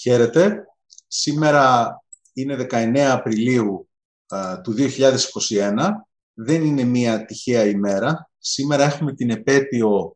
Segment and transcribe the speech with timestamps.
[0.00, 0.64] Χαίρετε.
[1.06, 1.94] Σήμερα
[2.32, 3.88] είναι 19 Απριλίου
[4.62, 4.74] του
[5.48, 5.90] 2021.
[6.34, 8.30] Δεν είναι μία τυχαία ημέρα.
[8.38, 10.14] Σήμερα έχουμε την επέτειο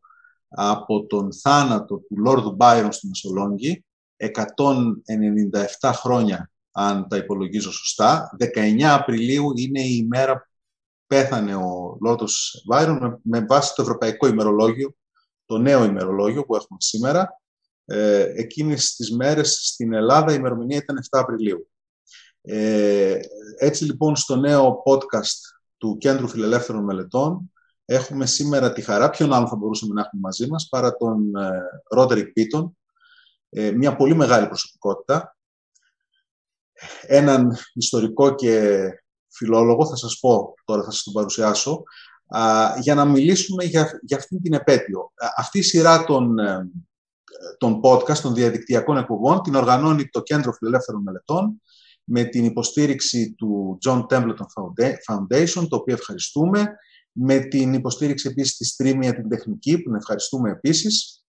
[0.49, 3.85] από τον θάνατο του Λόρδου Μπάιρον στη Μεσολόγγι.
[5.79, 8.29] 197 χρόνια, αν τα υπολογίζω σωστά.
[8.55, 10.49] 19 Απριλίου είναι η ημέρα που
[11.07, 14.95] πέθανε ο Λόρδος Μπάιρον με βάση το Ευρωπαϊκό ημερολόγιο,
[15.45, 17.39] το νέο ημερολόγιο που έχουμε σήμερα
[17.85, 21.69] ε, εκείνες τις μέρες στην Ελλάδα η ημερομηνία ήταν 7 Απριλίου.
[22.41, 23.19] Ε,
[23.57, 27.51] έτσι λοιπόν στο νέο podcast του Κέντρου Φιλελεύθερων Μελετών
[27.85, 31.31] έχουμε σήμερα τη χαρά, ποιον άλλο θα μπορούσαμε να έχουμε μαζί μας, παρά τον
[31.89, 32.77] Ρόντερικ Πίτον,
[33.49, 35.37] ε, μια πολύ μεγάλη προσωπικότητα,
[37.01, 38.85] έναν ιστορικό και
[39.27, 41.83] φιλόλογο, θα σας πω τώρα, θα σας τον παρουσιάσω,
[42.79, 45.11] για να μιλήσουμε για, για αυτή την επέτειο.
[45.37, 46.69] Αυτή η σειρά των ε,
[47.57, 51.61] των podcast, των διαδικτυακών εκπομπών, την οργανώνει το Κέντρο Φιλελεύθερων Μελετών
[52.03, 54.45] με την υποστήριξη του John Templeton
[55.07, 56.75] Foundation, το οποίο ευχαριστούμε,
[57.11, 61.23] με την υποστήριξη επίσης της Streamia την τεχνική, που ευχαριστούμε επίσης,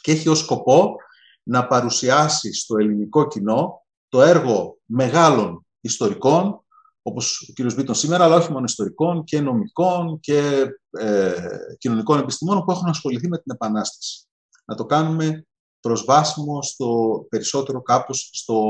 [0.00, 0.96] και έχει ως σκοπό
[1.42, 6.62] να παρουσιάσει στο ελληνικό κοινό το έργο μεγάλων ιστορικών,
[7.02, 11.34] όπως ο κύριος Μπίτον σήμερα, αλλά όχι μόνο ιστορικών και νομικών και ε,
[11.78, 14.27] κοινωνικών επιστημών που έχουν ασχοληθεί με την Επανάσταση
[14.68, 15.46] να το κάνουμε
[15.80, 18.62] προσβάσιμο στο περισσότερο κάπως στο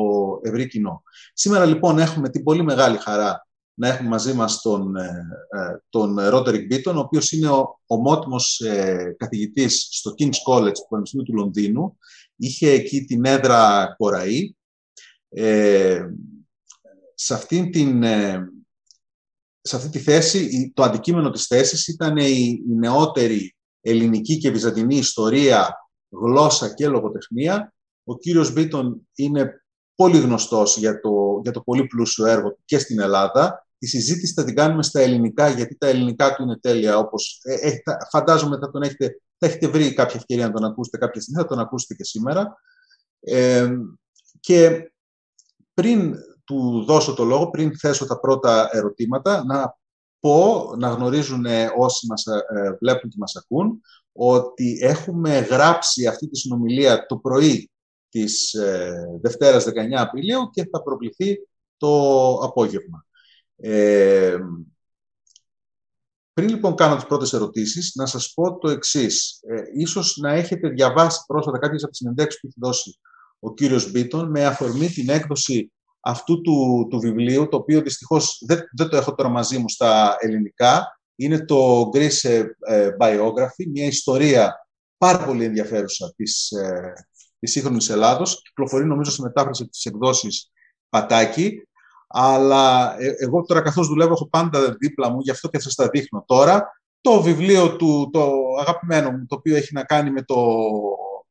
[0.43, 1.03] ευρύ κοινό.
[1.33, 6.21] Σήμερα λοιπόν έχουμε την πολύ μεγάλη χαρά να έχουμε μαζί μας τον, ε, ε, τον
[6.21, 11.35] Ρότερικ Μπίτον, ο οποίος είναι ο ομότιμος ε, καθηγητής στο King's College του Πανεπιστημίου του
[11.35, 11.99] Λονδίνου.
[12.37, 14.55] Είχε εκεί την έδρα Κοραή.
[17.15, 18.03] σε, αυτή την,
[19.61, 24.97] σε αυτή τη θέση, το αντικείμενο της θέσης ήταν η, η νεότερη ελληνική και βυζαντινή
[24.97, 27.75] ιστορία γλώσσα και λογοτεχνία.
[28.05, 29.63] Ο κύριος Μπίτον είναι
[29.95, 33.67] πολύ γνωστός για το, για το πολύ πλούσιο έργο του και στην Ελλάδα.
[33.79, 36.99] Τη συζήτηση θα την κάνουμε στα ελληνικά, γιατί τα ελληνικά του είναι τέλεια.
[36.99, 40.99] Όπως, ε, ε φαντάζομαι θα τον έχετε, θα έχετε βρει κάποια ευκαιρία να τον ακούσετε
[40.99, 42.57] κάποια στιγμή, θα τον ακούσετε και σήμερα.
[43.21, 43.69] Ε,
[44.41, 44.93] και
[45.75, 46.15] πριν
[46.45, 49.77] του δώσω το λόγο, πριν θέσω τα πρώτα ερωτήματα, να
[50.21, 51.47] πω, να γνωρίζουν
[51.79, 53.81] όσοι μας ε, βλέπουν και μας ακούν,
[54.21, 57.71] ότι έχουμε γράψει αυτή τη συνομιλία το πρωί
[58.09, 63.07] της ε, Δευτέρας 19 Απριλίου και θα προβληθεί το απόγευμα.
[63.57, 64.37] Ε,
[66.33, 69.41] πριν λοιπόν κάνω τις πρώτες ερωτήσεις, να σας πω το εξής.
[69.49, 72.99] Ε, ίσως να έχετε διαβάσει πρόσφατα κάποιες από τις συνεντεύξεις που έχει δώσει
[73.39, 78.61] ο κύριος Μπίτον με αφορμή την έκδοση αυτού του, του βιβλίου, το οποίο δυστυχώς δεν,
[78.77, 84.69] δεν το έχω τώρα μαζί μου στα ελληνικά, είναι το Greece ε, Biography, μια ιστορία
[84.99, 86.93] πάρα πολύ ενδιαφέρουσα της, ε,
[87.39, 88.43] της σύγχρονης Ελλάδος.
[88.43, 90.51] Κυκλοφορεί νομίζω σε μετάφραση της εκδόσης
[90.89, 91.63] Πατάκη.
[92.07, 95.89] Αλλά ε, εγώ τώρα καθώς δουλεύω έχω πάντα δίπλα μου, γι' αυτό και σας τα
[95.89, 100.37] δείχνω τώρα, το βιβλίο του, το αγαπημένο μου, το οποίο έχει να κάνει με, το,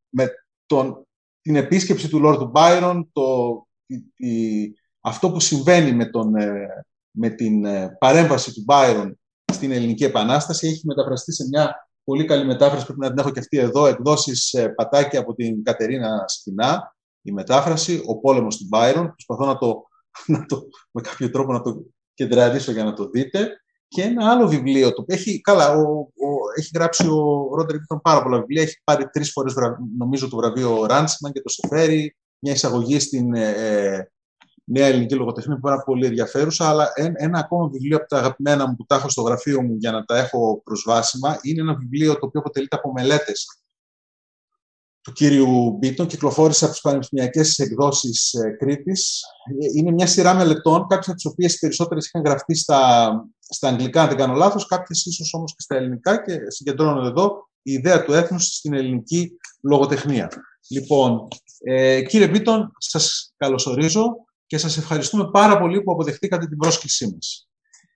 [0.10, 0.30] με
[0.66, 1.08] τον,
[1.42, 3.68] την επίσκεψη του Λόρδου Μπάιρον, το,
[5.02, 6.34] αυτό που συμβαίνει με, τον,
[7.12, 7.66] με την
[8.00, 9.20] παρέμβαση του Μπάιρον
[9.54, 10.68] στην Ελληνική Επανάσταση.
[10.68, 14.54] Έχει μεταφραστεί σε μια πολύ καλή μετάφραση, πρέπει να την έχω και αυτή εδώ, εκδόσεις
[14.54, 19.16] ε, πατάκια από την Κατερίνα Σκηνά, η μετάφραση, ο πόλεμος του Μπάιρον.
[19.16, 19.84] Προσπαθώ να το,
[20.38, 23.62] να το, με κάποιο τρόπο να το κεντραρίσω για να το δείτε.
[23.88, 28.40] Και ένα άλλο βιβλίο, το έχει, καλά, ο, ο, έχει γράψει ο Ρόντερ πάρα πολλά
[28.40, 29.54] βιβλία, έχει πάρει τρεις φορές
[29.98, 34.12] νομίζω το βραβείο Ράντσιμαν και το Σεφέρι, μια εισαγωγή στην ε,
[34.74, 38.68] ε νέα ελληνική λογοτεχνία που είναι πολύ ενδιαφέρουσα, αλλά ένα ακόμα βιβλίο από τα αγαπημένα
[38.68, 42.14] μου που τα έχω στο γραφείο μου για να τα έχω προσβάσιμα είναι ένα βιβλίο
[42.14, 43.46] το οποίο αποτελείται από μελέτες
[45.08, 49.22] του κύριου Μπίτον, κυκλοφόρησε από τις πανεπιστημιακές εκδόσεις ε, Κρήτης.
[49.76, 54.08] Είναι μια σειρά μελετών, κάποιες από τις οποίες περισσότερες είχαν γραφτεί στα, στα αγγλικά, αν
[54.08, 58.14] δεν κάνω λάθος, κάποιες ίσως όμως και στα ελληνικά και συγκεντρώνονται εδώ η ιδέα του
[58.14, 59.32] έθνους στην ελληνική
[59.62, 60.32] λογοτεχνία.
[60.70, 61.28] Λοιπόν,
[61.64, 67.50] ε, κύριε Μπίτον, σας καλωσορίζω και σας ευχαριστούμε πάρα πολύ που αποδεχτήκατε την πρόσκλησή μας.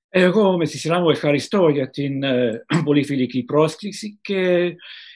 [0.10, 4.74] Εγώ με τη σειρά μου ευχαριστώ για την ε, πολύ φιλική πρόσκληση και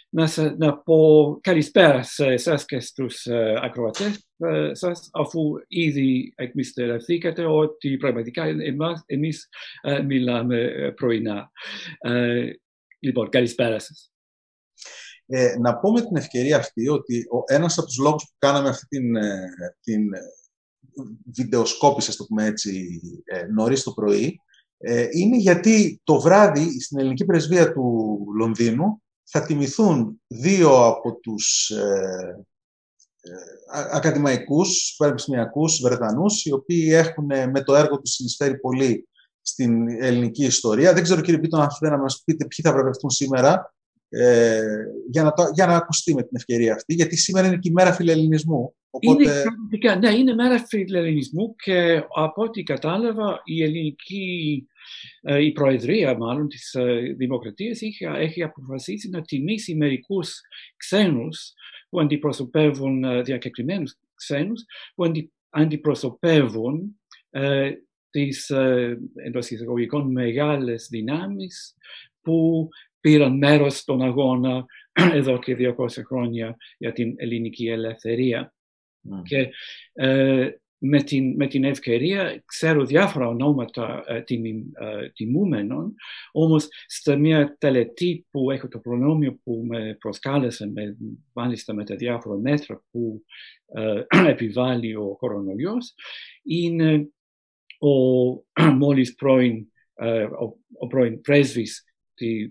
[0.09, 7.45] να, να πω καλησπέρα σε εσάς και στους ε, ακροατές ε, σας αφού ήδη εκμυστεραθήκατε
[7.45, 9.49] ότι πραγματικά εμάς, εμείς
[9.81, 11.51] ε, μιλάμε ε, πρωινά.
[11.99, 12.49] Ε,
[12.99, 14.11] λοιπόν, καλησπέρα σας.
[15.25, 18.69] Ε, να πω με την ευκαιρία αυτή ότι ο, ένας από τους λόγους που κάναμε
[18.69, 19.13] αυτή την,
[19.81, 20.09] την
[21.35, 24.39] βιντεοσκόπησε, το πούμε έτσι, ε, νωρίς το πρωί,
[24.77, 31.69] ε, είναι γιατί το βράδυ στην ελληνική πρεσβεία του Λονδίνου θα τιμηθούν δύο από τους
[31.69, 32.45] ε,
[33.91, 39.07] ακαδημαϊκούς, πανεπιστημιακούς Βρετανούς, οι οποίοι έχουν με το έργο τους συνεισφέρει πολύ
[39.41, 40.93] στην ελληνική ιστορία.
[40.93, 43.75] Δεν ξέρω κύριε Πίτον αν θέλετε να μας πείτε ποιοι θα βραβευτούν σήμερα
[44.09, 44.61] ε,
[45.09, 47.71] για, να το, για να ακουστεί με την ευκαιρία αυτή, γιατί σήμερα είναι και η
[47.71, 48.75] μέρα φιλελληνισμού.
[48.95, 49.23] Οπότε...
[49.69, 54.67] Είναι, ναι, είναι μέρα φιλελληνισμού και από ό,τι κατάλαβα η ελληνική
[55.21, 60.39] ε, η Προεδρία μάλλον της ε, Δημοκρατίας έχει, έχει αποφασίσει να τιμήσει μερικούς
[60.77, 61.53] ξένους
[61.89, 64.63] που αντιπροσωπεύουν ε, διακεκριμένους ξένους
[64.95, 65.11] που
[65.49, 66.99] αντιπροσωπεύουν
[67.29, 67.71] ε,
[68.09, 68.49] τις
[69.25, 71.75] εντός εισαγωγικών μεγάλες δυνάμεις
[72.21, 72.67] που
[72.99, 74.65] πήραν μέρος στον αγώνα
[75.13, 78.54] εδώ και 200 χρόνια για την ελληνική ελευθερία.
[79.11, 79.21] Mm.
[79.23, 79.49] Και
[79.93, 85.95] ε, με, την, με την ευκαιρία ξέρω διάφορα ονόματα ε, ε, τιμούμενων,
[86.31, 90.97] όμως στα μια τελετή που έχω το προνόμιο που με προσκάλεσε, με,
[91.33, 93.23] μάλιστα με τα διάφορα μέτρα που
[93.73, 94.01] ε,
[94.33, 95.93] επιβάλλει ο κορονοϊός,
[96.43, 97.09] είναι
[97.79, 98.29] ο
[98.81, 101.83] μόλις πρώην, ε, ο, ο πρώην πρέσβης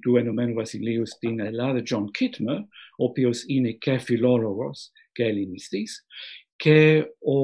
[0.00, 2.58] του Ενωμένου Βασιλείου στην Ελλάδα, John Kittmer,
[2.96, 6.06] ο οποίος είναι και φιλόλογος και ελληνιστής,
[6.56, 7.38] και ο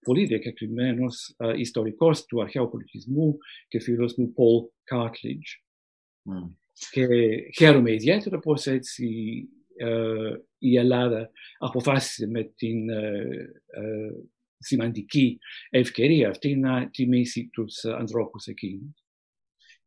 [0.00, 3.36] πολύ διακεκριμένος uh, ιστορικός του αρχαίου πολιτισμού
[3.68, 5.50] και φίλος μου, Paul Cartledge.
[6.24, 6.50] Mm.
[6.90, 7.06] Και
[7.56, 9.06] χαίρομαι ιδιαίτερα πως έτσι
[9.84, 14.26] uh, η Ελλάδα αποφάσισε με την uh,
[14.58, 15.38] σημαντική
[15.70, 19.02] ευκαιρία αυτή να τιμήσει τους ανθρώπους εκείνους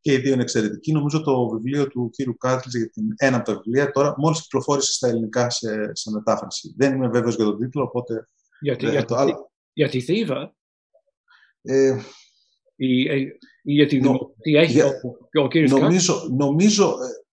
[0.06, 0.92] και οι δύο είναι εξαιρετικοί.
[0.92, 4.94] Νομίζω το βιβλίο του κύριου Κάρτλετζ για την ένα από τα βιβλία τώρα μόλις κυκλοφόρησε
[4.94, 6.74] στα ελληνικά σε, σε μετάφραση.
[6.78, 8.28] Δεν είμαι βέβαιος για τον τίτλο, οπότε.
[8.66, 9.52] Γιατί, για, το, άλλο.
[9.74, 10.56] για τη Θήβα.
[11.62, 11.98] Ε,
[12.76, 13.06] ή,
[13.64, 17.26] για τη δημοκρατία έχει για, ο, ο κύριος νομίζω, νομίζω, ε,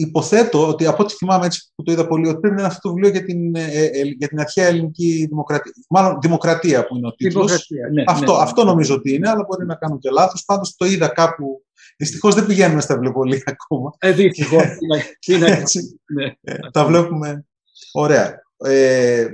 [0.00, 2.88] υποθέτω ότι από ό,τι θυμάμαι έτσι που το είδα πολύ, ότι πρέπει να είναι αυτό
[2.88, 5.72] το βιβλίο για την, ε, ε, για την αρχαία ελληνική δημοκρατία.
[5.88, 7.68] Μάλλον δημοκρατία που είναι ο τίτλος.
[7.92, 8.70] Ναι, αυτό, ναι, αυτό ναι.
[8.70, 10.44] νομίζω ότι είναι, αλλά μπορεί να κάνω και λάθος.
[10.44, 11.64] Πάντως το είδα κάπου.
[11.96, 13.90] Δυστυχώς δεν πηγαίνουμε στα βιβλιοπολία ακόμα.
[13.98, 14.62] Ε, δυστυχώς.
[16.14, 16.34] ναι.
[16.40, 17.46] ε, τα βλέπουμε.
[17.92, 18.42] Ωραία.
[18.56, 19.26] Ε,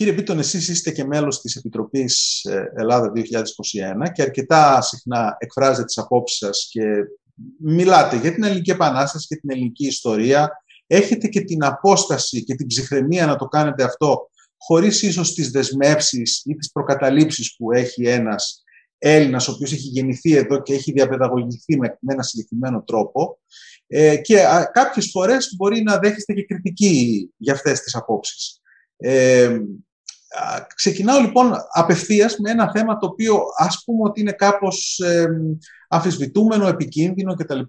[0.00, 5.98] κύριε Πίτον, εσείς είστε και μέλος της Επιτροπής Ελλάδα 2021 και αρκετά συχνά εκφράζετε τις
[5.98, 6.82] απόψεις σας και
[7.58, 12.66] μιλάτε για την Ελληνική Επανάσταση και την ελληνική ιστορία, έχετε και την απόσταση και την
[12.66, 18.62] ψυχραιμία να το κάνετε αυτό, χωρίς ίσως τις δεσμεύσεις ή τις προκαταλήψεις που έχει ένας
[18.98, 23.38] Έλληνας, ο οποίος έχει γεννηθεί εδώ και έχει διαπαιδαγωγηθεί με, με ένα συγκεκριμένο τρόπο.
[23.86, 28.60] Ε, και α, κάποιες φορές μπορεί να δέχεστε και κριτική για αυτές τις απόψεις.
[28.96, 29.60] Ε,
[30.74, 35.26] ξεκινάω λοιπόν απευθείας με ένα θέμα το οποίο ας πούμε ότι είναι κάπως ε,
[35.88, 37.60] αμφισβητούμενο, επικίνδυνο κτλ.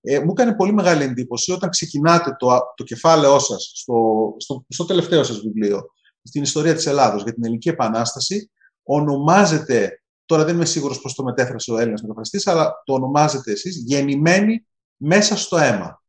[0.00, 3.94] Ε, μου έκανε πολύ μεγάλη εντύπωση όταν ξεκινάτε το, το κεφάλαιό σας στο,
[4.38, 5.90] στο, στο τελευταίο σας βιβλίο,
[6.22, 8.50] στην ιστορία της Ελλάδος για την Ελληνική Επανάσταση,
[8.82, 13.76] ονομάζεται, τώρα δεν είμαι σίγουρος πώς το μετέφρασε ο Έλληνας μεταφραστής, αλλά το ονομάζετε εσείς
[13.86, 14.66] γεννημένη
[14.96, 16.02] μέσα στο αίμα.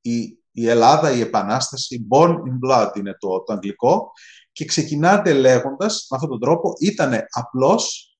[0.00, 4.12] Η, η Ελλάδα, η Επανάσταση, born in blood είναι το, το αγγλικό,
[4.56, 8.16] και ξεκινάτε λέγοντας με αυτόν τον τρόπο ήταν απλώς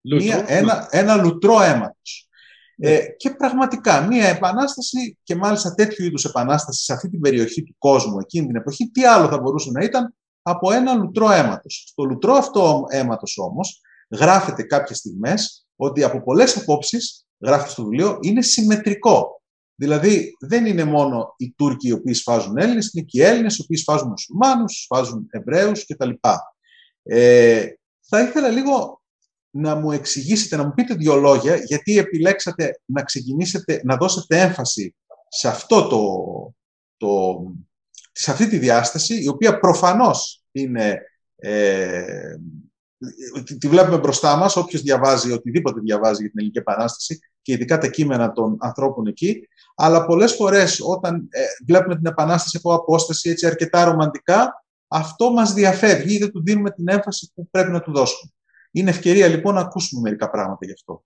[0.00, 2.28] μία, ένα, ένα λουτρό αίματος.
[2.76, 2.90] Ναι.
[2.90, 7.74] Ε, και πραγματικά μία επανάσταση και μάλιστα τέτοιου είδους επανάσταση σε αυτή την περιοχή του
[7.78, 11.84] κόσμου εκείνη την εποχή, τι άλλο θα μπορούσε να ήταν από ένα λουτρό αίματος.
[11.86, 18.18] Στο λουτρό αυτό αίματος όμως γράφεται κάποιες στιγμές ότι από πολλές απόψεις, γράφεται στο βιβλίο,
[18.20, 19.39] είναι συμμετρικό.
[19.80, 23.62] Δηλαδή δεν είναι μόνο οι Τούρκοι οι οποίοι σφάζουν Έλληνες, είναι και οι Έλληνες οι
[23.62, 26.10] οποίοι σφάζουν Μουσουλμάνους, σφάζουν Εβραίους κτλ.
[27.02, 27.66] Ε,
[28.00, 29.02] θα ήθελα λίγο
[29.50, 34.94] να μου εξηγήσετε, να μου πείτε δύο λόγια, γιατί επιλέξατε να ξεκινήσετε, να δώσετε έμφαση
[35.28, 36.04] σε, αυτό το,
[36.96, 37.42] το,
[38.12, 41.02] σε αυτή τη διάσταση, η οποία προφανώς είναι,
[41.36, 42.34] ε,
[43.58, 47.88] τη βλέπουμε μπροστά μας, όποιος διαβάζει, οτιδήποτε διαβάζει για την Ελληνική Επανάσταση και ειδικά τα
[47.88, 53.46] κείμενα των ανθρώπων εκεί, αλλά πολλές φορές όταν ε, βλέπουμε την Επανάσταση από απόσταση έτσι
[53.46, 57.92] αρκετά ρομαντικά, αυτό μας διαφεύγει ή δεν του δίνουμε την έμφαση που πρέπει να του
[57.92, 58.32] δώσουμε.
[58.70, 61.04] Είναι ευκαιρία λοιπόν να ακούσουμε μερικά πράγματα γι' αυτό.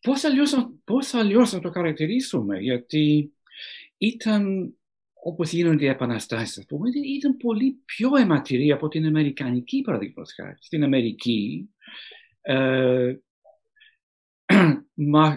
[0.00, 0.54] Πώς αλλιώς,
[0.84, 3.32] πώς αλλιώς να το χαρακτηρίσουμε, γιατί
[3.98, 4.74] ήταν,
[5.26, 6.66] όπως γίνονται οι επαναστάσεις,
[7.18, 10.56] ήταν πολύ πιο αιματηρή από την Αμερικανική παραδείγματος χάρη.
[10.58, 11.68] Στην Αμερική,
[12.40, 13.14] ε,
[14.94, 15.36] μα,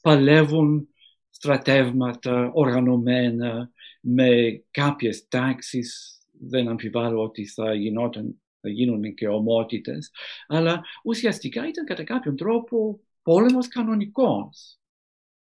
[0.00, 0.88] παλεύουν
[1.30, 10.10] στρατεύματα οργανωμένα με κάποιες τάξεις δεν αμφιβάλλω ότι θα, γινόταν, θα γίνουν και ομότητες,
[10.46, 14.81] αλλά ουσιαστικά ήταν κατά κάποιον τρόπο πόλεμος κανονικός.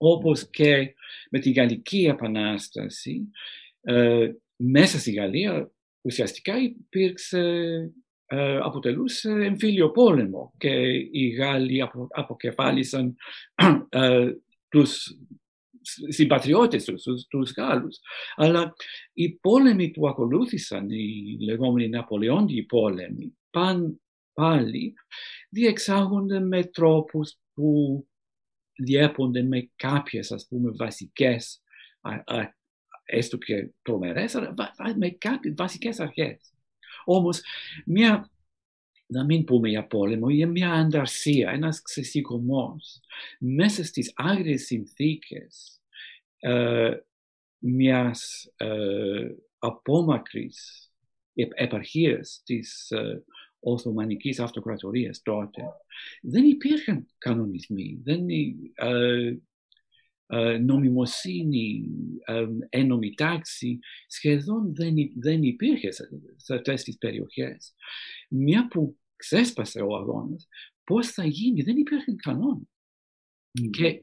[0.04, 0.94] Όπως και
[1.30, 3.28] με την Γαλλική Επανάσταση,
[4.56, 7.40] μέσα στη Γαλλία ουσιαστικά υπήρξε,
[8.26, 10.68] ε, αποτελούσε εμφύλιο πόλεμο και
[11.12, 13.16] οι Γάλλοι απο, αποκεφάλισαν
[13.88, 14.32] ε,
[14.68, 15.16] τους
[16.08, 17.98] συμπατριώτες τους, τους, τους Γάλλους.
[18.36, 18.74] Αλλά
[19.12, 24.00] οι πόλεμοι που ακολούθησαν, οι λεγόμενοι Ναπολεόντιοι πόλεμοι, παν
[24.32, 24.94] πάλι
[25.50, 28.06] διεξάγονται με τρόπους που
[28.76, 31.62] διέπονται με κάποιες ας πούμε βασικές
[33.04, 34.54] έστω και τρομερές, αλλά
[34.96, 36.52] με κάποιες βασικές αρχές.
[37.04, 37.40] Όμως,
[37.86, 38.30] μια,
[39.06, 43.00] να μην πούμε για πόλεμο, για μια ανταρσία, ένας ξεσηκωμός,
[43.38, 45.80] μέσα στις άγριες συνθήκες
[46.38, 46.96] ε,
[47.58, 50.90] μιας ε, απόμακρης
[51.34, 53.24] επαρχίας της ε,
[53.64, 55.62] Οθωμανικής Αυτοκρατορίας τότε,
[56.22, 58.28] δεν υπήρχαν κανονισμοί, δεν,
[58.74, 59.38] ε,
[60.26, 61.88] ε, νομιμοσύνη,
[62.24, 65.90] ε, ένομη τάξη, σχεδόν δεν, δεν υπήρχε
[66.36, 67.74] σε αυτές τις περιοχές.
[68.28, 70.48] Μια που ξέσπασε ο αγώνας,
[70.84, 72.68] πώς θα γίνει, δεν υπήρχαν κανόνες.
[73.70, 74.00] Και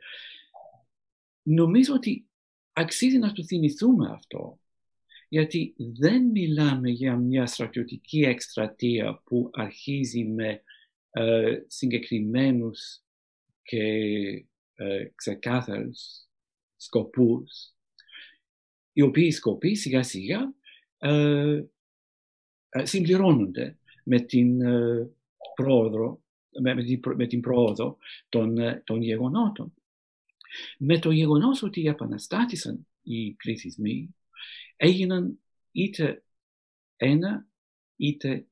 [1.41, 2.27] νομίζω ότι
[2.73, 4.59] αξίζει να το θυμηθούμε αυτό,
[5.29, 10.63] γιατί δεν μιλάμε για μια στρατιωτική εκστρατεία που αρχίζει με
[11.11, 13.03] ε, συγκεκριμένους
[13.61, 13.83] και
[14.75, 16.27] ε, ξεκάθαρους
[16.75, 17.73] σκοπούς,
[18.93, 20.53] οι οποίοι σκοποί σιγά σιγά
[20.97, 21.63] ε,
[22.69, 25.09] ε, συμπληρώνονται με την, ε,
[25.55, 26.21] πρόοδο,
[26.61, 27.97] με, με, την, με την πρόοδο
[28.29, 29.73] των, ε, των γεγονότων.
[30.77, 34.15] Με το γεγονός ότι επαναστάτησαν οι πληθυσμοί,
[34.81, 35.39] έγιναν
[35.71, 36.23] είτε
[36.95, 37.47] ένα
[37.95, 38.47] είτε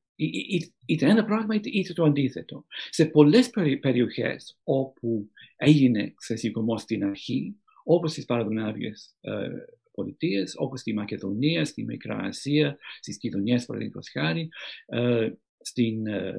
[0.85, 2.65] είτε ένα πράγμα είτε, το αντίθετο.
[2.89, 9.49] Σε πολλές περιοχές όπου έγινε ξεσηκωμό στην αρχή, όπως στις παραδονάβιες ε,
[9.91, 14.49] πολιτείες, όπως στη Μακεδονία, στη Μικρά Ασία, στις κοινωνίες παραδείγματος χάρη,
[14.85, 16.35] ε, στην, ε,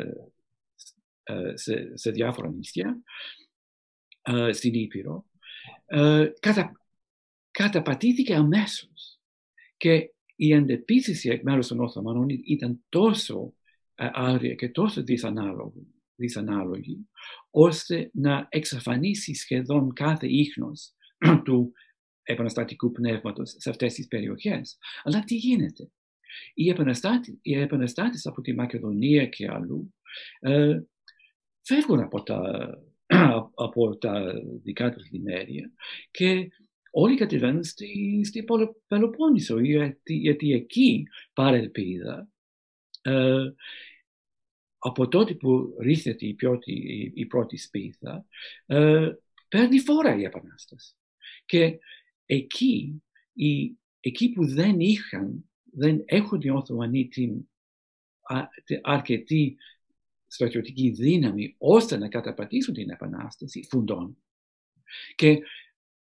[1.22, 3.02] ε, σε, σε, διάφορα νησιά,
[4.22, 5.24] ε, στην Ήπειρο,
[5.86, 6.72] ε, κατα,
[7.50, 8.97] καταπατήθηκε αμέσως.
[9.78, 13.52] Και η αντεπίθεση εκ μέρους των Οθωμανών ήταν τόσο
[13.94, 17.08] άρια και τόσο δυσανάλογη, δυσανάλογη
[17.50, 20.94] ώστε να εξαφανίσει σχεδόν κάθε ίχνος
[21.44, 21.72] του
[22.22, 24.78] επαναστατικού πνεύματος σε αυτές τις περιοχές.
[25.02, 25.90] Αλλά τι γίνεται;
[26.54, 29.94] Οι, επαναστάτη, οι επαναστάτες από τη Μακεδονία και αλλού
[30.40, 30.80] ε,
[31.62, 32.70] φεύγουν από τα,
[33.66, 34.32] από τα
[34.62, 35.72] δικά τους λιμέρια
[36.10, 36.48] και
[36.90, 38.44] όλοι κατεβαίνουν στη, στη
[38.86, 42.28] Πελοπόννησο γιατί, γιατί εκεί παρελπίδα
[43.02, 43.52] ε,
[44.78, 48.26] από τότε που ρίχνεται η, η, η πρώτη σπίθα,
[48.66, 49.10] ε,
[49.48, 50.94] παίρνει φόρα η Επανάσταση.
[51.44, 51.78] Και
[52.26, 53.02] εκεί,
[53.32, 57.48] η, εκεί που δεν είχαν, δεν έχουν οι Οθωμανοί την
[58.82, 59.56] αρκετή
[60.26, 64.16] στρατιωτική δύναμη ώστε να καταπατήσουν την Επανάσταση, φουντών.
[65.14, 65.38] Και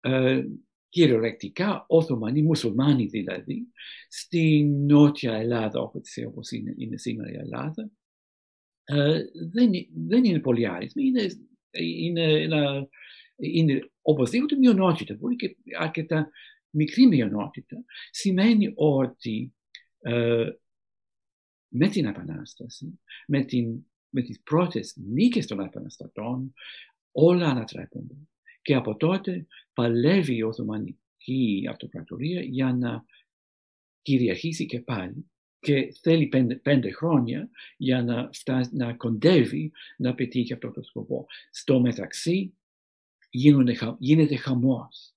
[0.00, 0.44] ε,
[0.88, 3.66] κυριολεκτικά Οθωμανοί, μουσουλμάνοι δηλαδή,
[4.08, 5.80] στη νότια Ελλάδα,
[6.26, 7.90] όπως είναι, είναι σήμερα η Ελλάδα,
[8.84, 9.20] ε,
[9.52, 9.70] δεν,
[10.06, 11.06] δεν είναι πολύ άριθμοι.
[11.06, 11.26] Είναι,
[11.70, 12.88] είναι, ένα,
[13.36, 16.30] είναι οπωσδήποτε μειονότητα, μπορεί και αρκετά
[16.70, 17.84] μικρή μειονότητα.
[18.10, 19.54] Σημαίνει ότι
[19.98, 20.48] ε,
[21.68, 26.52] με την Επανάσταση, με, την, με τις πρώτες νίκες των Επαναστατών,
[27.10, 28.14] όλα ανατρέπονται.
[28.66, 33.04] Και από τότε παλεύει η Οθωμανική Αυτοκρατορία για να
[34.02, 35.30] κυριαρχήσει και πάλι
[35.60, 36.26] και θέλει
[36.62, 41.26] πέντε, χρόνια για να, φτάσει, να κοντεύει να πετύχει αυτό το σκοπό.
[41.50, 42.56] Στο μεταξύ
[43.30, 45.14] γίνονται, γίνεται χαμός.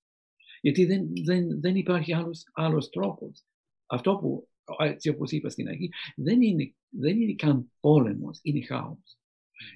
[0.62, 3.44] Γιατί δεν, δεν, δεν υπάρχει άλλος, άλλος τρόπος.
[3.86, 9.18] Αυτό που, έτσι όπως είπα στην αρχή, δεν είναι, δεν είναι καν πόλεμος, είναι χάος.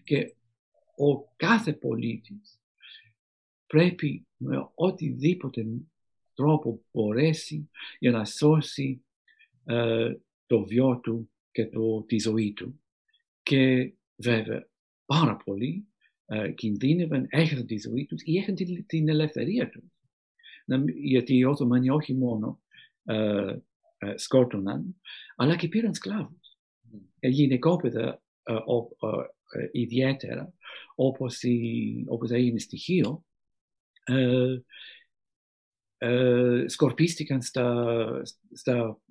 [0.03, 0.35] Και
[0.95, 2.57] ο κάθε πολίτης
[3.73, 5.65] πρέπει με οτιδήποτε
[6.33, 9.05] τρόπο μπορέσει για να σώσει
[9.65, 10.13] ε,
[10.45, 12.81] το βίο του και το, τη ζωή του.
[13.43, 14.69] Και βέβαια
[15.05, 15.87] πάρα πολλοί
[16.25, 19.83] ε, κινδύνευαν, έχασαν τη ζωή τους ή έχασαν την, την ελευθερία τους.
[21.03, 22.61] γιατί οι Οθωμανοί όχι μόνο
[23.03, 23.57] ε,
[23.97, 24.95] ε, σκότωναν,
[25.35, 26.57] αλλά και πήραν σκλάβους.
[26.93, 26.99] Mm.
[27.19, 30.53] Γυναικόπαιδα ε, ε, ιδιαίτερα,
[30.95, 33.32] όπως, η, όπως έγινε στοιχείο, ε, ε,
[36.65, 39.01] σκορπίστηκαν στα, στα,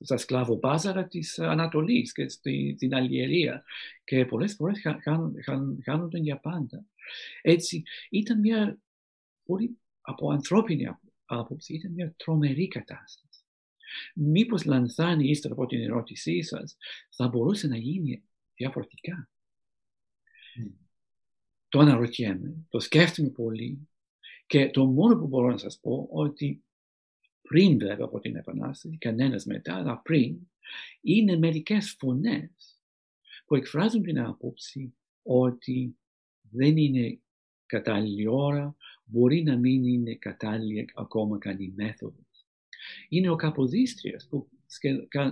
[0.00, 3.64] στα σκλαβοπάζαρα της Ανατολής και στη, στην Αλγερία
[4.04, 4.82] και πολλές φορές
[5.84, 6.84] χάνονταν για πάντα.
[7.42, 8.78] Έτσι ήταν μια
[9.44, 10.86] πολύ από ανθρώπινη
[11.24, 13.44] άποψη ήταν μια τρομερή κατάσταση.
[14.14, 16.76] μήπως λανθάνει ύστερα από την ερώτησή σας,
[17.10, 18.22] θα μπορούσε να γίνει
[18.54, 19.28] διαφορετικά;
[20.60, 20.72] Mm.
[21.68, 23.88] Το αναρωτιέμαι, το σκέφτομαι πολύ
[24.52, 26.64] και το μόνο που μπορώ να σας πω ότι
[27.42, 30.38] πριν βέβαια από την Επανάσταση, κανένας μετά, αλλά πριν,
[31.00, 32.80] είναι μερικές φωνές
[33.46, 35.96] που εκφράζουν την άποψη ότι
[36.40, 37.20] δεν είναι
[37.66, 42.46] κατάλληλη ώρα, μπορεί να μην είναι κατάλληλη ακόμα καν η μέθοδος.
[43.08, 44.48] Είναι ο Καποδίστριας που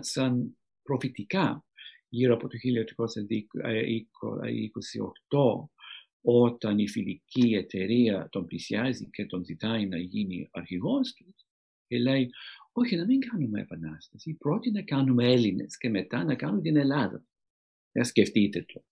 [0.01, 1.65] σαν προφητικά
[2.09, 2.59] γύρω από το
[5.31, 5.69] 1828
[6.23, 11.35] όταν η φιλική εταιρεία τον πλησιάζει και τον ζητάει να γίνει αρχηγός του
[11.87, 12.31] και λέει
[12.73, 17.25] όχι να μην κάνουμε επανάσταση, πρώτη να κάνουμε Έλληνες και μετά να κάνουμε την Ελλάδα.
[17.93, 18.85] Να σκεφτείτε το.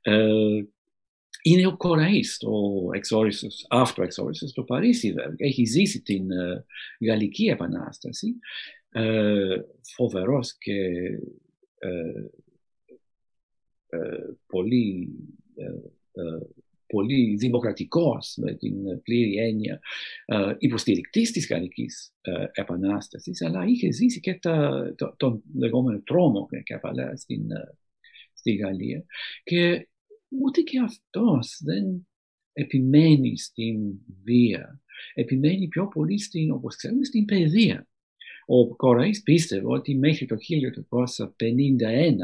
[0.00, 0.64] Ε,
[1.42, 2.50] είναι ο Κοραής, το
[2.94, 5.34] εξόριστος, αυτό εξόριστος στο Παρίσι βέβαια.
[5.36, 6.64] Έχει ζήσει την ε,
[7.00, 8.38] Γαλλική Επανάσταση,
[8.90, 9.56] ε,
[9.94, 10.74] φοβερός και
[11.78, 12.12] ε,
[14.46, 15.08] πολύ
[16.90, 19.80] πολύ δημοκρατικός με την πλήρη έννοια
[20.24, 26.48] ε, υποστηρικτής της Γαλλικής ε, Επανάστασης, αλλά είχε ζήσει και τα, το, τον λεγόμενο τρόμο
[26.64, 27.76] και απαλά στην, ε,
[28.32, 29.04] στη Γαλλία
[29.42, 29.88] και
[30.42, 32.08] ούτε και αυτός δεν
[32.52, 33.78] επιμένει στην
[34.24, 34.80] βία,
[35.14, 37.88] επιμένει πιο πολύ στην, όπως ξέρουμε, στην παιδεία.
[38.46, 42.18] Ο Κοραής πίστευε ότι μέχρι το 1851 δεν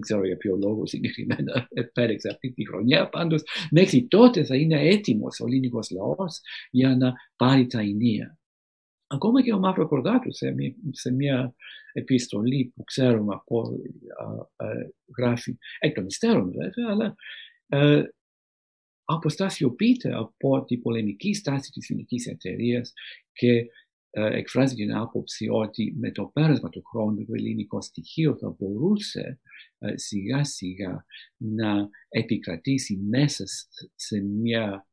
[0.00, 3.08] ξέρω για ποιο λόγο συγκεκριμένα επέλεξε αυτή τη χρονιά.
[3.08, 8.38] Πάντως, μέχρι τότε θα είναι έτοιμος ο ελληνικό λαός για να πάρει τα ενία.
[9.06, 10.54] Ακόμα και ο Μαύρο Κορδάτου σε,
[10.90, 11.54] σε μια
[11.92, 13.62] επιστολή που ξέρουμε από
[15.18, 17.14] γράφει εκ των υστέρων βέβαια, αλλά
[17.66, 18.02] ε,
[19.04, 22.92] αποστασιοποιείται από την πολεμική στάση της ελληνικής εταιρείας
[23.32, 23.66] και
[24.10, 29.20] ε, εκφράζει την άποψη ότι με το πέρασμα του χρόνου το ελληνικό στοιχείο θα μπορούσε
[29.20, 29.38] ε,
[29.94, 31.04] σιγά σιγά
[31.36, 33.44] να επικρατήσει μέσα
[33.94, 34.86] σε μια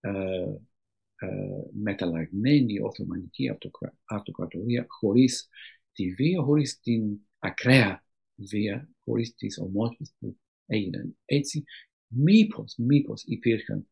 [0.00, 1.28] ε,
[1.72, 3.56] μεταλλαγμένη Οθωμανική
[4.04, 5.48] αυτοκρατορία χωρίς
[5.92, 11.16] τη βία, χωρίς την ακραία βία, χωρίς τις ομότητες που έγιναν.
[11.24, 11.64] Έτσι,
[12.06, 13.86] μήπως, μήπως υπήρχαν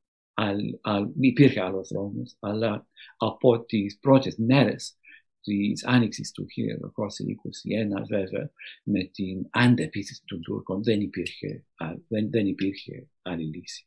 [1.20, 2.86] υπήρχε άλλος δρόμος, αλλά
[3.16, 4.96] από τις πρώτες μέρες
[5.40, 8.50] της άνοιξης του 1921, βέβαια,
[8.82, 11.64] με την αντεπίθεση των Τούρκων, δεν υπήρχε,
[12.08, 13.86] δεν, δεν υπήρχε άλλη λύση.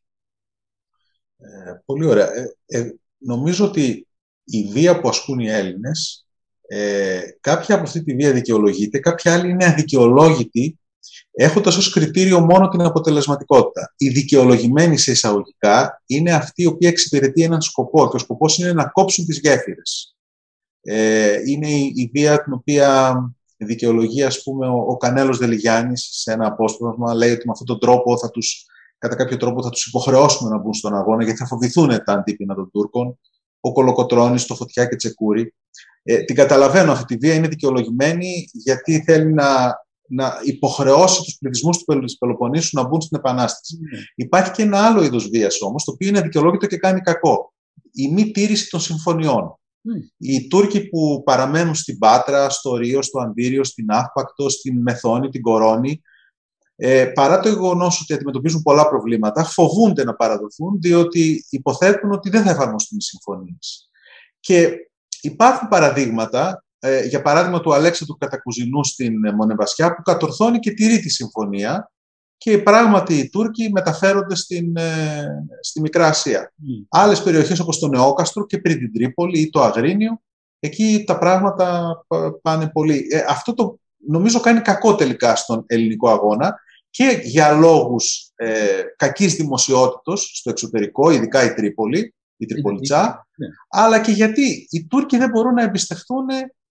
[1.38, 2.34] Ε, πολύ ωραία.
[2.34, 4.08] Ε, ε, νομίζω ότι
[4.44, 6.28] η βία που ασκούν οι Έλληνες,
[6.68, 10.78] ε, κάποια από αυτή τη βία δικαιολογείται, κάποια άλλη είναι αδικαιολόγητη
[11.32, 13.94] έχοντας ως κριτήριο μόνο την αποτελεσματικότητα.
[13.98, 18.74] Η δικαιολογημένη σε εισαγωγικά είναι αυτή η οποία εξυπηρετεί έναν σκοπό και ο σκοπός είναι
[18.74, 20.16] να κόψουν τις γέφυρες.
[20.86, 23.16] Ε, είναι η, βία την οποία
[23.58, 27.80] δικαιολογεί ας πούμε, ο, ο Κανέλος Δελιγιάννης σε ένα απόσπασμα λέει ότι με αυτόν τον
[27.80, 28.66] τρόπο θα τους,
[28.98, 32.56] κατά κάποιο τρόπο θα τους υποχρεώσουμε να μπουν στον αγώνα γιατί θα φοβηθούν τα αντίπεινα
[32.56, 33.20] των Τούρκων.
[33.60, 35.54] Ο Κολοκοτρώνης, το Φωτιά και Τσεκούρη.
[36.04, 41.78] Ε, την καταλαβαίνω αυτή τη βία, είναι δικαιολογημένη γιατί θέλει να να υποχρεώσει τους πληθυσμούς
[41.78, 43.78] του Πελοποννήσου να μπουν στην Επανάσταση.
[43.82, 44.14] Mm.
[44.16, 47.54] Υπάρχει και ένα άλλο είδος βίας όμως, το οποίο είναι δικαιολόγητο και κάνει κακό.
[47.92, 49.58] Η μη τήρηση των συμφωνιών.
[49.84, 50.14] Mm.
[50.18, 55.42] Οι Τούρκοι που παραμένουν στην Πάτρα, στο Ρίο, στο Αντίριο, στην Αύπακτο, στην Μεθόνη, την
[55.42, 56.02] Κορώνη,
[56.76, 62.44] ε, παρά το γεγονός ότι αντιμετωπίζουν πολλά προβλήματα, φοβούνται να παραδοθούν, διότι υποθέτουν ότι δεν
[62.44, 63.90] θα εφαρμοστούν οι συμφωνίες.
[64.40, 64.74] Και
[65.22, 71.00] υπάρχουν παραδείγματα ε, για παράδειγμα του Αλέξανδρου Κατακουζινού στην ε, Μονεβασιά που κατορθώνει και τηρεί
[71.00, 71.92] τη συμφωνία
[72.44, 75.26] και πράγματι οι Τούρκοι μεταφέρονται στην, ε,
[75.62, 76.54] στη Μικρά Ασία.
[76.54, 76.86] Mm.
[76.90, 80.22] Άλλες περιοχές όπως το Νεόκαστρο και πριν την Τρίπολη ή το Αγρίνιο,
[80.60, 81.98] εκεί τα πράγματα
[82.42, 83.08] πάνε πολύ.
[83.28, 86.56] αυτό το νομίζω κάνει κακό τελικά στον ελληνικό αγώνα
[86.90, 93.48] και για λόγους ε, κακής δημοσιότητος στο εξωτερικό, ειδικά η Τρίπολη, η Τριπολιτσά, ναι.
[93.70, 96.26] αλλά και γιατί οι Τούρκοι δεν μπορούν να εμπιστευτούν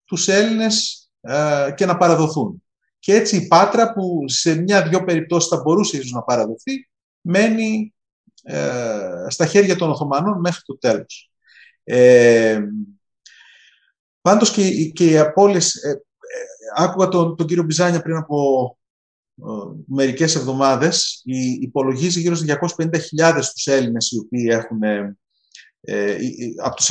[0.05, 2.63] τους Έλληνες ε, και να παραδοθούν.
[3.05, 6.89] Και έτσι η Πάτρα που σε μια-δυο περιπτώσεις θα μπορούσε ίσως να παραδοθεί,
[7.21, 7.93] μένει
[8.43, 11.31] ε, στα χέρια των Οθωμανών μέχρι το τέλος.
[11.83, 12.61] Ε,
[14.21, 15.75] πάντως και, και οι απώλειες...
[15.75, 18.77] Ε, ε, άκουγα τον, τον κύριο Μπιζάνια πριν από
[19.87, 21.21] μερικές εβδομάδες,
[21.59, 22.47] υπολογίζει γύρω στους
[23.17, 24.79] 250.000 τους Έλληνες οι οποίοι έχουν
[26.63, 26.89] από τους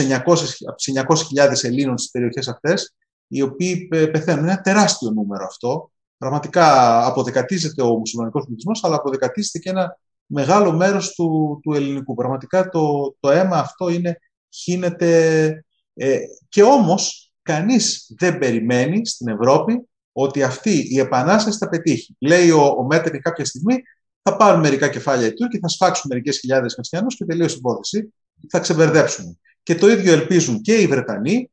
[1.35, 2.95] 900.000 Ελλήνων στις περιοχές αυτές
[3.29, 4.43] οι οποίοι πεθαίνουν.
[4.43, 5.89] Είναι ένα τεράστιο νούμερο αυτό.
[6.25, 12.15] Πραγματικά αποδεκατίζεται ο μουσουλμανικός πληθυσμός, αλλά αποδεκατίζεται και ένα μεγάλο μέρος του, του ελληνικού.
[12.15, 14.19] Πραγματικά το, το αίμα αυτό είναι,
[14.55, 15.65] χύνεται...
[15.95, 22.17] Ε, και όμως κανείς δεν περιμένει στην Ευρώπη ότι αυτή η επανάσταση θα πετύχει.
[22.21, 23.75] Λέει ο, ο Μέτερνη κάποια στιγμή,
[24.23, 28.15] θα πάρουν μερικά κεφάλια οι Τούρκοι, θα σφάξουν μερικές χιλιάδες χριστιανούς και τελείωσε η υπόθεση.
[28.49, 29.41] Θα ξεμπερδέψουν.
[29.63, 31.51] Και το ίδιο ελπίζουν και οι Βρετανοί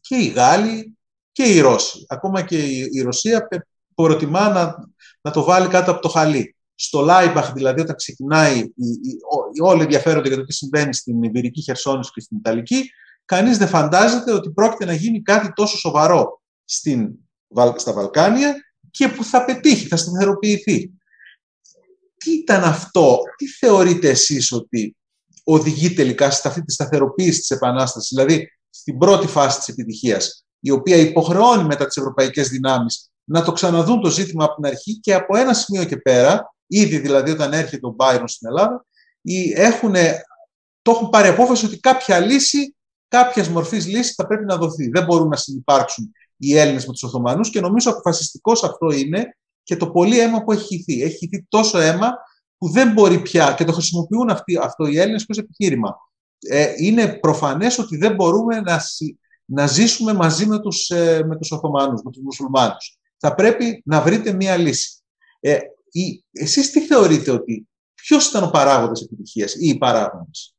[0.00, 0.96] και οι Γάλλοι
[1.32, 2.04] και οι Ρώσοι.
[2.08, 3.48] Ακόμα και η, η Ρωσία
[3.94, 4.76] προτιμά να,
[5.20, 6.56] να το βάλει κάτω από το χαλί.
[6.74, 9.18] Στο Λάιμπαχ, δηλαδή, όταν ξεκινάει, οι, οι,
[9.62, 12.90] όλοι ενδιαφέρονται για το τι συμβαίνει στην Ιβηρική Χερσόνησο και στην Ιταλική,
[13.24, 17.10] κανείς δεν φαντάζεται ότι πρόκειται να γίνει κάτι τόσο σοβαρό στην,
[17.76, 18.54] στα Βαλκάνια
[18.90, 20.90] και που θα πετύχει, θα σταθεροποιηθεί.
[22.16, 24.96] Τι ήταν αυτό, τι θεωρείτε εσείς ότι
[25.44, 30.70] οδηγεί τελικά σε αυτή τη σταθεροποίηση της Επανάστασης, δηλαδή στην πρώτη φάση της επιτυχίας, η
[30.70, 35.14] οποία υποχρεώνει μετά τις ευρωπαϊκές δυνάμεις να το ξαναδούν το ζήτημα από την αρχή και
[35.14, 38.86] από ένα σημείο και πέρα, ήδη δηλαδή όταν έρχεται ο Μπάιρον στην Ελλάδα,
[39.54, 39.92] έχουν,
[40.82, 42.76] το έχουν πάρει απόφαση ότι κάποια λύση,
[43.08, 44.88] κάποιας μορφής λύσης θα πρέπει να δοθεί.
[44.88, 49.76] Δεν μπορούν να συνεπάρξουν οι Έλληνες με τους Οθωμανούς και νομίζω αποφασιστικός αυτό είναι και
[49.76, 51.02] το πολύ αίμα που έχει χυθεί.
[51.02, 52.12] Έχει χυθεί τόσο αίμα
[52.58, 55.96] που δεν μπορεί πια και το χρησιμοποιούν αυτοί, αυτό οι Έλληνες ως επιχείρημα.
[56.38, 58.80] Ε, είναι προφανές ότι δεν μπορούμε να,
[59.44, 62.98] να ζήσουμε μαζί με τους, ε, με τους Οθωμανούς, με τους Μουσουλμάνους.
[63.24, 65.00] Θα πρέπει να βρείτε μία λύση.
[65.40, 65.58] Ε,
[65.90, 70.54] η, εσείς τι θεωρείτε ότι, ποιος ήταν ο παράγοντας επιτυχίας ή οι παράγοντες;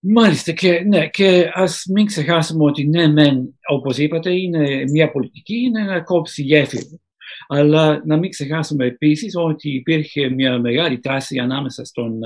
[0.00, 5.56] Μάλιστα και, ναι, και ας μην ξεχάσουμε ότι ναι μεν, όπως είπατε, είναι μια πολιτική,
[5.56, 7.00] είναι ένα κόψη γέφυρο.
[7.48, 12.20] Αλλά να μην ξεχάσουμε επίσης ότι υπήρχε μια μεγάλη τάση ανάμεσα στον,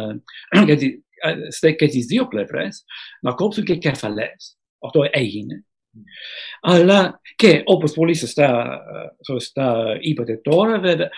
[0.64, 1.04] γιατί,
[1.76, 2.84] και τις δύο πλευρές
[3.20, 4.58] να κόψουν και κεφαλές.
[4.78, 5.66] Αυτό έγινε.
[6.60, 8.80] Αλλά και όπως πολύ σωστά,
[9.26, 11.08] σωστά είπατε τώρα, βέβαια,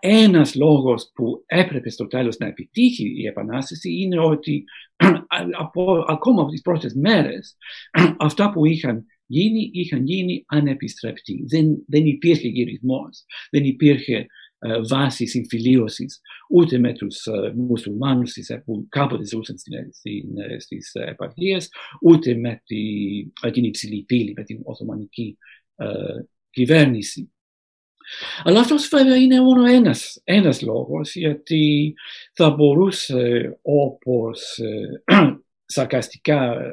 [0.00, 4.64] ένας λόγος που έπρεπε στο τέλος να επιτύχει η Επανάσταση είναι ότι
[5.58, 7.56] από, ακόμα από τις πρώτες μέρες
[8.18, 11.44] αυτά που είχαν γίνει, είχαν γίνει ανεπιστρεπτοί.
[11.48, 14.26] Δεν, δεν υπήρχε γυρισμός, δεν υπήρχε ε,
[14.88, 19.56] βάσης συμφιλίωσης ούτε με τους ε, μουσουλμάνους που κάποτε ζούσαν
[20.48, 21.68] ε, στις επαρχίες,
[22.02, 22.62] ούτε με
[23.52, 25.38] την υψηλή πύλη, με την Οθωμανική
[26.50, 27.28] κυβέρνηση.
[28.42, 31.94] Αλλά αυτός βέβαια είναι μόνο ένας, ένας λόγος, γιατί
[32.32, 34.60] θα μπορούσε όπως
[35.64, 36.72] σαρκαστικά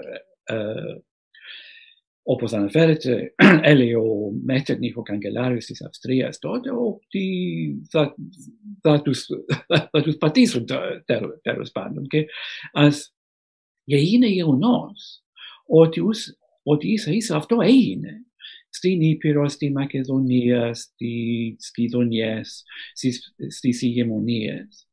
[2.32, 3.34] όπως αναφέρεται,
[3.72, 8.16] έλεγε ο Μέτερνιχ, ο καγκελάριος της Αυστρίας τότε, ότι θα,
[8.82, 9.26] θα, τους,
[9.92, 10.66] θα τους πατήσουν
[11.42, 12.08] τέλος πάντων.
[12.08, 12.26] Και,
[12.72, 13.16] ας,
[13.86, 15.24] και είναι γεγονός
[15.66, 16.02] ότι,
[16.64, 18.26] ότι ίσα ίσα αυτό έγινε
[18.70, 22.64] στην Ήπειρο, στη Μακεδονία, στις Κιδονιές,
[22.94, 24.88] στις, στις ηγεμονίες.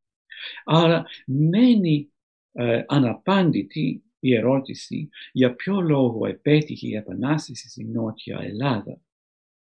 [0.64, 2.12] Άρα μένει
[2.52, 9.00] ε, αναπάντητη η ερώτηση για ποιο λόγο επέτυχε η Επανάσταση στην Νότια Ελλάδα,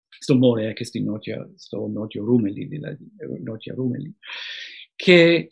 [0.09, 3.11] στο Μόρια και στη νότια, στο Νότιο Ρούμελι, δηλαδή,
[3.43, 4.17] Νότια Ρούμελι.
[4.95, 5.47] Και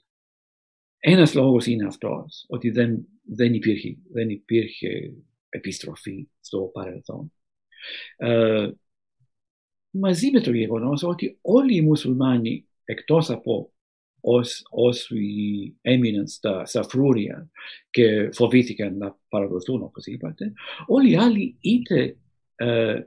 [1.00, 5.14] ένας λόγος είναι αυτός, ότι δεν, δεν, υπήρχε, δεν υπήρχε
[5.50, 7.34] επιστροφή στο παρελθόν.
[8.18, 8.70] Ε,
[9.90, 13.74] μαζί με το γεγονός ότι όλοι οι μουσουλμάνοι εκτός από
[14.70, 17.50] όσοι έμειναν στα, στα φρούρια
[17.90, 20.54] και φοβήθηκαν να παραδοθούν όπως είπατε,
[20.86, 22.18] όλοι οι άλλοι είτε
[22.56, 23.02] ε,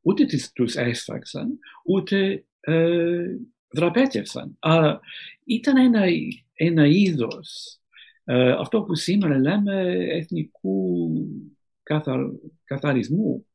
[0.00, 3.24] ούτε τους έσφαξαν, ούτε ε,
[3.68, 4.56] δραπέτευσαν.
[4.58, 5.00] Αλλά
[5.44, 6.04] ήταν ένα,
[6.54, 7.78] ένα είδος,
[8.24, 11.12] ε, αυτό που σήμερα λέμε εθνικού
[11.82, 12.20] καθαρ,
[12.64, 13.46] καθαρισμού,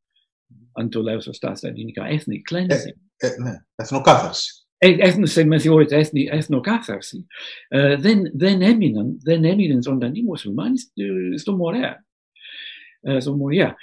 [0.71, 2.97] αν το λέω σωστά στα ελληνικά, ethnic cleansing.
[3.17, 7.25] Ε, ε, ναι, εθνοκάθαρση έθνωσε, με συγχωρείτε, εθνοκάθαρση,
[7.97, 10.77] δεν, δεν έμειναν, δεν έμειναν ζωντανοί μουσουλμάνοι
[11.37, 12.05] στο Μωρέα.
[13.17, 13.75] στο Μωρέα.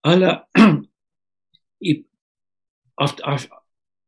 [0.00, 0.48] αλλά,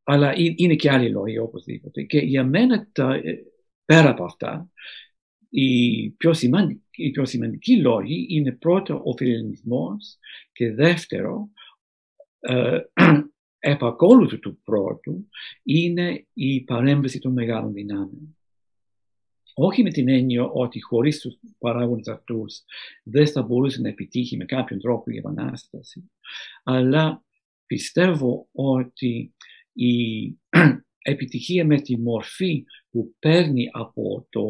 [0.05, 2.03] αλλά είναι και άλλοι λόγοι οπωσδήποτε.
[2.03, 3.21] Και για μένα τα,
[3.85, 4.71] πέρα από αυτά,
[5.49, 10.19] οι πιο, σημαντικοί, οι πιο σημαντικοί λόγοι είναι πρώτο ο φιλελινισμός
[10.53, 11.49] και δεύτερο
[13.59, 15.29] επακόλουθο του πρώτου
[15.63, 18.37] είναι η παρέμβαση των μεγάλων δυνάμεων.
[19.55, 22.65] Όχι με την έννοια ότι χωρίς τους παράγοντες αυτούς
[23.03, 26.11] δεν θα μπορούσε να επιτύχει με κάποιον τρόπο η επανάσταση,
[26.63, 27.25] αλλά
[27.67, 29.35] πιστεύω ότι
[29.73, 30.25] η
[31.13, 34.43] επιτυχία με τη μορφή που παίρνει από το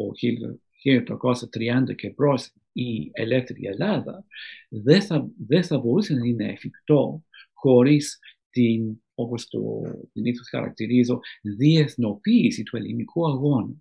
[1.91, 4.25] 1930 και προς η ελεύθερη Ελλάδα
[4.69, 8.19] δεν θα, δεν θα μπορούσε να είναι εφικτό χωρίς
[8.51, 9.83] την, όπως το
[10.13, 13.75] ήθος χαρακτηρίζω, διεθνοποίηση του ελληνικού αγώνα.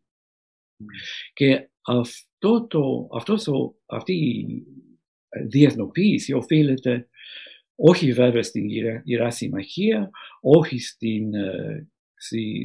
[1.34, 4.64] Και αυτό το, αυτός το, αυτή η
[5.48, 7.10] διεθνοποίηση οφείλεται
[7.80, 8.70] όχι βέβαια στην
[9.04, 10.10] Ιερά Συμμαχία,
[10.42, 11.32] όχι στην,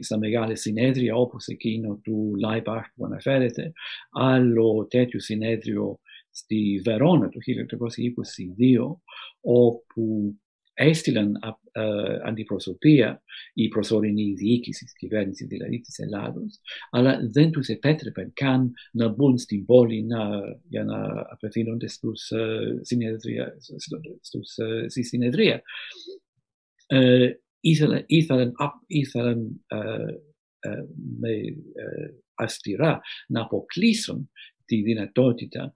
[0.01, 3.73] στα μεγάλα συνέδρια όπως εκείνο του Λάιμπαχ που αναφέρεται,
[4.11, 7.39] άλλο τέτοιο συνέδριο στη Βερόνα το
[8.61, 8.97] 1822,
[9.41, 10.35] όπου
[10.83, 13.23] έστειλαν uh, αντιπροσωπεία
[13.55, 19.39] η προσωρινή διοίκησης της κυβέρνησης δηλαδή της Ελλάδος, αλλά δεν τους επέτρεπαν καν να μπουν
[19.39, 23.57] στην πόλη να, για να απευθύνονται στους, uh, συνεδρία,
[24.21, 25.63] στους, uh, στη συνεδρία.
[26.95, 28.53] Uh, ήθελαν, ήθελαν,
[28.87, 30.13] ήθελαν uh,
[30.69, 30.85] uh,
[31.21, 34.31] με uh, αστηρά να αποκλείσουν
[34.65, 35.73] τη δυνατότητα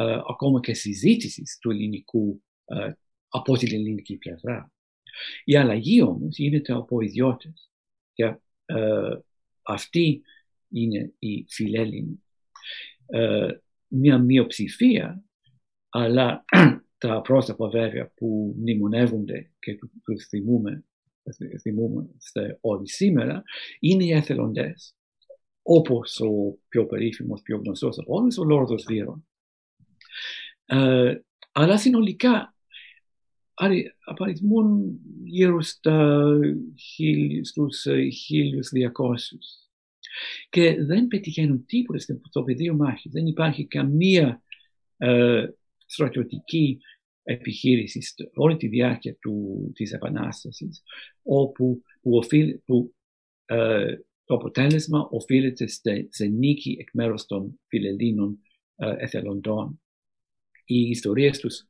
[0.00, 2.42] uh, ακόμα και συζήτησης του ελληνικού
[2.74, 2.92] uh,
[3.30, 4.72] από την ελληνική πλευρά.
[5.44, 7.70] Η αλλαγή όμως γίνεται από ιδιώτες.
[8.12, 9.18] Και ε,
[9.62, 10.22] αυτοί
[10.68, 12.22] είναι οι φιλέλληνοι.
[13.06, 13.48] Ε,
[13.86, 15.24] μια μειοψηφία,
[15.88, 16.44] αλλά
[16.98, 20.84] τα πρόσωπα βέβαια που μνημονεύονται και του θυμούμε,
[21.60, 23.42] θυμούμαστε όλοι σήμερα,
[23.80, 24.94] είναι οι εθελοντές.
[25.62, 29.28] Όπως ο πιο περίφημος, πιο γνωστός από όλους, ο Λόρδος Βίρον.
[30.64, 31.20] Ε,
[31.52, 32.54] αλλά συνολικά
[34.04, 36.26] απαριθμούν γύρω στα
[37.42, 37.92] στους 1200
[40.50, 43.08] και δεν πετυχαίνουν τίποτα στο πεδίο μάχη.
[43.08, 44.42] Δεν υπάρχει καμία
[44.96, 45.46] ε,
[45.86, 46.78] στρατιωτική
[47.22, 48.00] επιχείρηση
[48.34, 50.82] όλη τη διάρκεια του, της Επανάστασης
[51.22, 52.94] όπου που, οφείλ, που
[53.44, 55.66] ε, το αποτέλεσμα οφείλεται
[56.08, 58.38] σε, νίκη εκ μέρους των φιλελλήνων
[58.76, 59.80] ε, εθελοντών.
[60.64, 61.64] Οι ιστορίες τους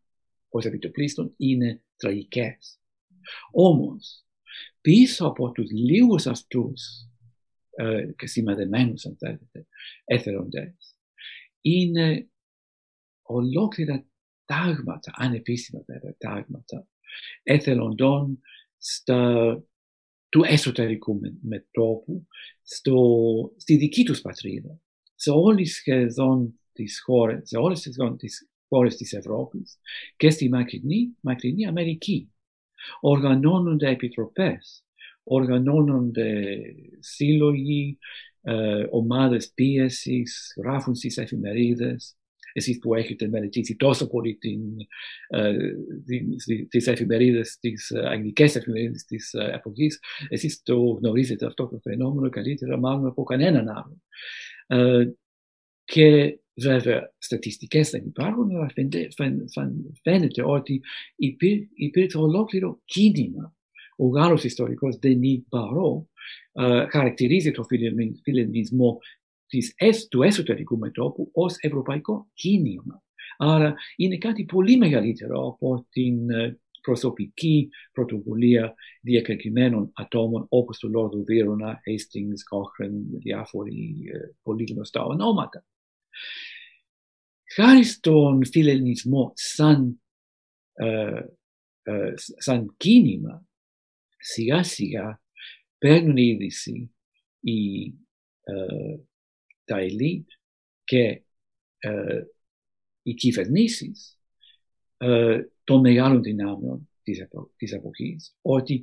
[0.50, 2.78] ως επιτοπλίστων είναι τραγικές.
[3.52, 4.24] Όμως,
[4.80, 7.08] πίσω από τους λίγους αυτούς
[7.70, 9.66] ε, και σημαδεμένους, αν θέλετε,
[10.04, 10.96] εθελοντές,
[11.60, 12.30] είναι
[13.22, 14.06] ολόκληρα
[14.44, 16.88] τάγματα, ανεπίσημα βέβαια τάγματα,
[17.42, 18.40] εθελοντών
[18.76, 19.62] στα,
[20.28, 22.26] του εσωτερικού μετώπου,
[22.62, 22.96] στο,
[23.56, 24.80] στη δική τους πατρίδα,
[25.14, 29.78] σε όλες σχεδόν τις χώρες, σε όλες σχεδόν τις χώρες της Ευρώπης
[30.16, 32.32] και στη μακρινή, μακρινή Αμερική.
[33.00, 34.84] Οργανώνονται επιτροπές,
[35.22, 36.44] οργανώνονται
[36.98, 37.98] σύλλογοι,
[38.42, 42.14] ε, ομάδες πίεσης, γράφουν στις εφημερίδες.
[42.52, 44.60] Εσείς που έχετε μελετήσει τόσο πολύ την,
[45.28, 45.56] ε,
[46.68, 53.06] τις εφημερίδες, τις αγγλικές εφημερίδες της εποχής, εσείς το γνωρίζετε αυτό το φαινόμενο καλύτερα μάλλον
[53.06, 54.00] από κανέναν άλλο.
[54.66, 55.12] Ε,
[55.84, 58.70] και Βέβαια, στατιστικές δεν υπάρχουν, αλλά
[60.02, 60.80] φαίνεται ότι
[61.74, 63.54] υπήρχε ολόκληρο κίνημα.
[63.96, 66.04] Ο Γάλλος ιστορικός Denis Barreau
[66.90, 67.64] χαρακτηρίζει το
[68.22, 68.98] φιλενισμό
[70.08, 73.02] του εσωτερικού μετώπου ως ευρωπαϊκό κίνημα.
[73.36, 81.24] Άρα είναι κάτι πολύ μεγαλύτερο από την ε, προσωπική πρωτοβουλία διακεκριμένων ατόμων όπως του Λόρδου
[81.24, 85.64] Βίρονα, Hastings, Cochrane, διάφοροι ε, πολύ γνωστά ονόματα
[87.54, 90.02] χάρη στον φιλελληνισμό σαν,
[90.72, 91.22] ε,
[91.82, 93.46] ε, σαν κίνημα,
[94.18, 95.20] σιγά σιγά
[95.78, 96.94] παίρνουν είδηση
[97.40, 97.84] οι,
[98.42, 98.96] ε,
[99.64, 100.28] τα ελίτ
[100.84, 101.22] και
[101.78, 102.22] ε,
[103.02, 104.18] οι κυβερνήσεις
[104.96, 108.82] ε, των μεγάλων δυνάμεων της, επο, της εποχής ότι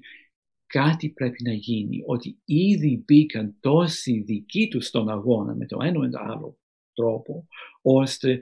[0.66, 6.08] κάτι πρέπει να γίνει, ότι ήδη μπήκαν τόσοι δικοί τους στον αγώνα με το ένα
[6.08, 6.58] ή το άλλο
[6.98, 7.48] τρόπο,
[7.82, 8.40] ώστε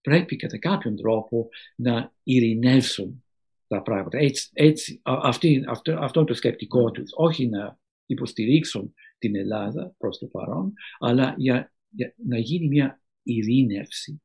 [0.00, 3.24] πρέπει κατά κάποιον τρόπο να ειρηνεύσουν
[3.66, 4.18] τα πράγματα.
[4.18, 7.10] Έτσι, έτσι, αυτή, αυτό, αυτό είναι το σκεπτικό τους.
[7.14, 14.20] Όχι να υποστηρίξουν την Ελλάδα προς το παρόν, αλλά για, για να γίνει μια ειρήνευση.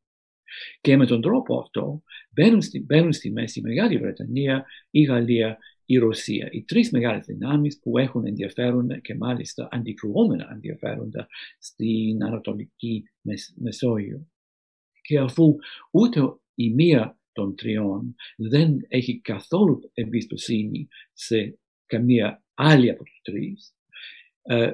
[0.82, 5.58] Και με τον τρόπο αυτό μπαίνουν στη, μπαίνουν στη μέση η Μεγάλη Βρετανία, η Γαλλία,
[5.86, 6.50] η Ρωσία.
[6.52, 11.28] Οι τρεις μεγάλες δυνάμεις που έχουν ενδιαφέροντα και μάλιστα αντικρουόμενα ενδιαφέροντα
[11.60, 13.04] στην Ανατολική
[13.56, 14.28] Μεσόγειο.
[15.02, 15.56] Και αφού
[15.91, 16.22] ούτε
[16.56, 23.76] η μία των τριών δεν έχει καθόλου εμπιστοσύνη σε καμία άλλη από τους τρεις,
[24.41, 24.74] ε,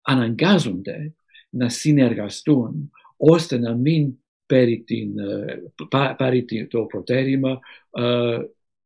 [0.00, 1.14] αναγκάζονται
[1.50, 7.58] να συνεργαστούν ώστε να μην πάρει, την, ε, το προτέρημα
[7.90, 8.38] ε,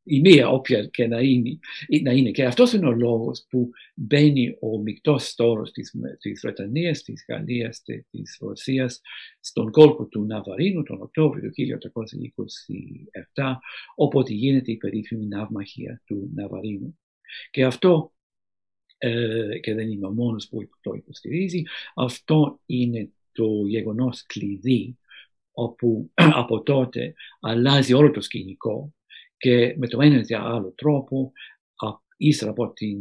[0.06, 1.58] η μία όποια και να είναι.
[2.02, 2.30] Να είναι.
[2.30, 5.70] Και αυτός είναι ο λόγος που μπαίνει ο μεικτός στόρος
[6.18, 9.00] της Βρετανίας, της Γαλλίας και της Ρωσίας
[9.40, 11.54] στον κόλπο του Ναβαρίνου τον Οκτώβριο του
[13.34, 13.58] 1827,
[13.94, 16.98] οπότε γίνεται η περίφημη ναυμαχία του Ναβαρίνου.
[17.50, 18.12] Και αυτό,
[18.98, 21.62] ε, και δεν είμαι ο μόνος που το υποστηρίζει,
[21.94, 24.98] αυτό είναι το γεγονός κλειδί
[25.52, 26.10] όπου
[26.42, 28.94] από τότε αλλάζει όλο το σκηνικό
[29.36, 31.32] και με το ένα ή άλλο τρόπο
[32.16, 32.98] ύστερα από την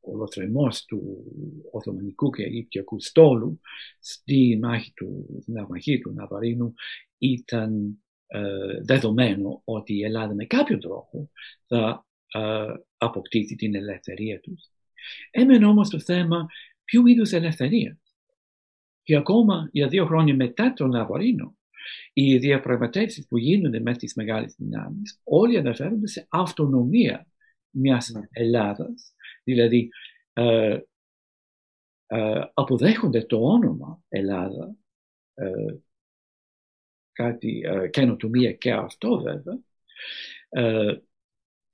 [0.00, 1.24] ολοθρεμός του
[1.72, 3.60] Οθωμανικού και Αιγυπτιακού στόλου
[4.00, 6.74] στη μάχη του, στην του Ναβαρίνου
[7.18, 11.30] ήταν ε, δεδομένο ότι η Ελλάδα με κάποιο τρόπο
[11.66, 12.66] θα ε,
[12.96, 14.70] αποκτήσει την ελευθερία τους.
[15.30, 16.46] Έμενε όμως το θέμα
[16.84, 17.98] ποιο είδους ελευθερίας.
[19.02, 21.56] Και ακόμα για δύο χρόνια μετά τον Ναβαρίνο,
[22.12, 27.26] οι διαπραγματεύσει που γίνονται με τις μεγάλες δυνάμεις, όλοι αναφέρονται σε αυτονομία
[27.70, 28.20] μιας ναι.
[28.30, 29.88] Ελλάδας, δηλαδή
[30.32, 30.78] ε,
[32.06, 34.76] ε, αποδέχονται το όνομα Ελλάδα,
[35.34, 35.74] ε,
[37.12, 39.60] κάτι ε, καινοτομία και αυτό βέβαια,
[40.48, 40.98] ε,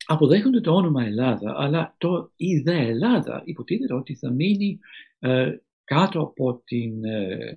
[0.06, 4.78] αποδέχονται το όνομα Ελλάδα, αλλά το ιδέα Ελλάδα υποτίθεται ότι θα μείνει
[5.18, 7.54] ε, κάτω από την ε, ε,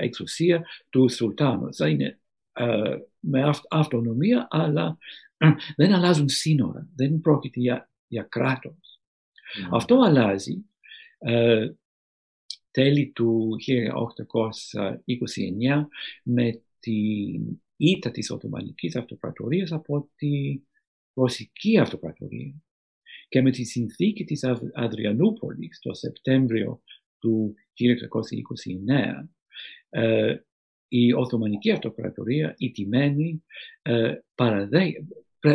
[0.00, 1.74] εξουσία του Σουλτάνου.
[1.74, 2.20] Θα είναι
[3.20, 4.98] με αυτονομία, αλλά
[5.76, 9.00] δεν αλλάζουν σύνορα, δεν πρόκειται για, για κράτος.
[9.58, 9.68] Mm.
[9.70, 10.64] Αυτό αλλάζει
[12.70, 15.86] τέλη του 1829
[16.22, 20.60] με την ήττα της Οθωμανικής Αυτοκρατορίας από τη
[21.14, 22.54] Ρωσική Αυτοκρατορία
[23.28, 26.82] και με τη συνθήκη της Αδριανούπολης το Σεπτέμβριο
[27.18, 27.54] του
[29.20, 29.28] 1929
[29.88, 30.36] ε,
[30.88, 33.44] η Οθωμανική Αυτοκρατορία, η τιμένη,
[33.82, 34.14] ε,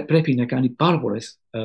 [0.06, 1.62] πρέπει να κάνει πάρα πολλές ε,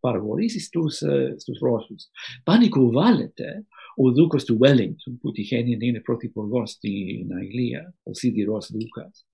[0.00, 2.04] παραβολήσεις στους, ε, στους Ρώσους.
[2.44, 9.26] Πανικοβάλλεται ο Δούκος του Βέλιγκτον που τυχαίνει να είναι πρωθυπουργός στην Αγγλία, ο Σίδηρος Δούκας.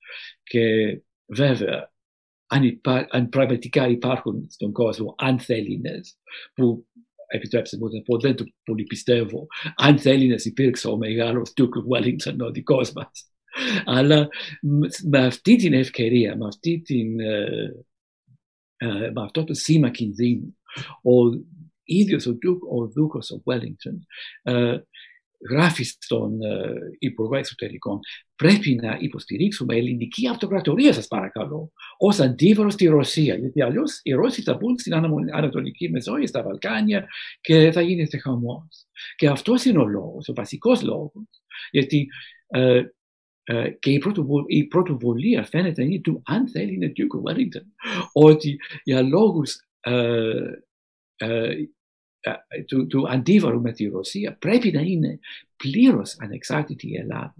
[0.43, 0.65] Και
[1.27, 1.93] βέβαια,
[2.47, 6.19] αν, υπά, αν πραγματικά υπάρχουν στον κόσμο ανθέλινες
[6.55, 6.87] που
[7.33, 11.63] επιτρέψτε μου να πω, δεν το πολύ πιστεύω, αν θέλει να υπήρξε ο μεγάλος Duke
[11.65, 13.27] of Wellington, ο δικός μας.
[13.85, 14.29] Αλλά
[15.05, 17.85] με αυτή την ευκαιρία, με, αυτή την, ε,
[18.77, 20.57] ε, με αυτό το σήμα κινδύνου,
[21.03, 21.43] ο
[21.85, 23.97] ίδιος ο, Duke, ο Δούκος ο Wellington
[24.43, 24.79] ε,
[25.51, 26.39] γράφει στον
[26.99, 27.99] Υπουργό Εξωτερικών
[28.43, 33.35] πρέπει να υποστηρίξουμε ελληνική αυτοκρατορία, σας παρακαλώ, ως αντίβαρος στη Ρωσία.
[33.35, 34.95] Γιατί αλλιώς οι Ρώσοι θα μπουν στην
[35.33, 37.09] Ανατολική Μεσόγειο, στα Βαλκάνια
[37.41, 38.87] και θα γίνεται χαμός.
[39.17, 41.29] Και αυτός είναι ο λόγος, ο βασικός λόγος,
[41.71, 42.07] γιατί
[42.47, 42.83] ε,
[43.43, 47.67] ε, και η, πρωτοβουλία, η πρωτοβουλία φαίνεται είναι του, αν θέλει, είναι Duke Wellington,
[48.13, 50.33] ότι για λόγους ε,
[51.17, 51.55] ε,
[52.21, 55.19] ε, του, του αντίβαρου με τη Ρωσία πρέπει να είναι
[55.57, 57.35] πλήρως ανεξάρτητη η Ελλάδα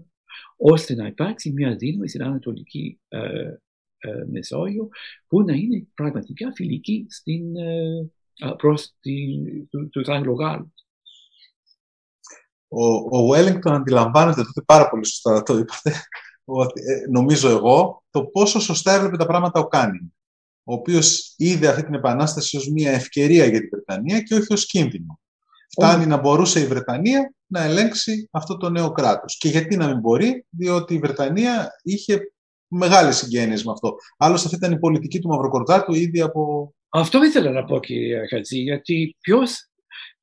[0.57, 3.53] ώστε να υπάρξει μια δύναμη στην Ανατολική ε,
[3.97, 4.89] ε, Μεσόγειο
[5.27, 8.09] που να είναι πραγματικά φιλική στην, ε,
[8.57, 8.95] προς
[9.69, 10.71] του, τους Αγγλογάλλους.
[12.67, 12.85] Ο,
[13.17, 16.01] ο Wellington αντιλαμβάνεται τότε πάρα πολύ σωστά το είπατε,
[16.45, 20.07] ότι, ε, νομίζω εγώ, το πόσο σωστά έβλεπε τα πράγματα ο Κάνινγκ,
[20.63, 24.65] ο οποίος είδε αυτή την επανάσταση ως μια ευκαιρία για την Βρετανία και όχι ως
[24.65, 25.19] κίνδυνο.
[25.77, 29.37] Φτάνει να μπορούσε η Βρετανία να ελέγξει αυτό το νέο κράτος.
[29.37, 32.33] Και γιατί να μην μπορεί, διότι η Βρετανία είχε
[32.67, 33.95] μεγάλες συγγένειες με αυτό.
[34.17, 36.73] Άλλωστε, αυτή ήταν η πολιτική του Μαυροκορδάτου ήδη από.
[36.89, 39.17] Αυτό ήθελα να πω, κύριε Χατζή, γιατί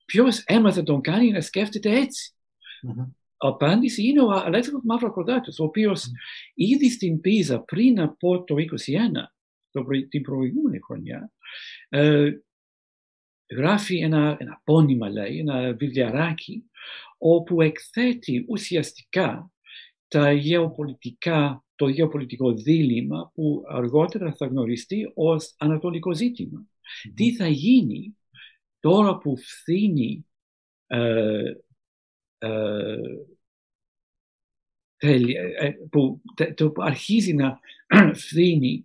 [0.06, 2.34] ποιος έμαθε τον κάνει να σκέφτεται έτσι;
[2.88, 3.06] Mm-hmm.
[3.36, 6.52] Απάντηση είναι ο Αλέξανδρος Μαυροκορδάτος, ο οποίος mm-hmm.
[6.54, 8.60] ήδη στην Πίζα πριν από το 2021,
[10.08, 11.32] την προηγούμενη χρονιά,
[11.88, 12.30] ε,
[13.50, 16.64] γράφει ένα, ένα πόνημα, λέει, ένα βιβλιαράκι,
[17.18, 19.50] όπου εκθέτει ουσιαστικά
[20.08, 26.66] τα γεωπολιτικά, το γεωπολιτικό δίλημα που αργότερα θα γνωριστεί ως ανατολικό ζήτημα.
[27.14, 28.16] Τι θα γίνει
[28.80, 30.26] τώρα που φθήνει
[30.86, 31.52] ε,
[32.38, 32.96] ε,
[34.98, 36.22] ε που,
[36.54, 37.58] το, που αρχίζει να
[38.14, 38.84] φθήνει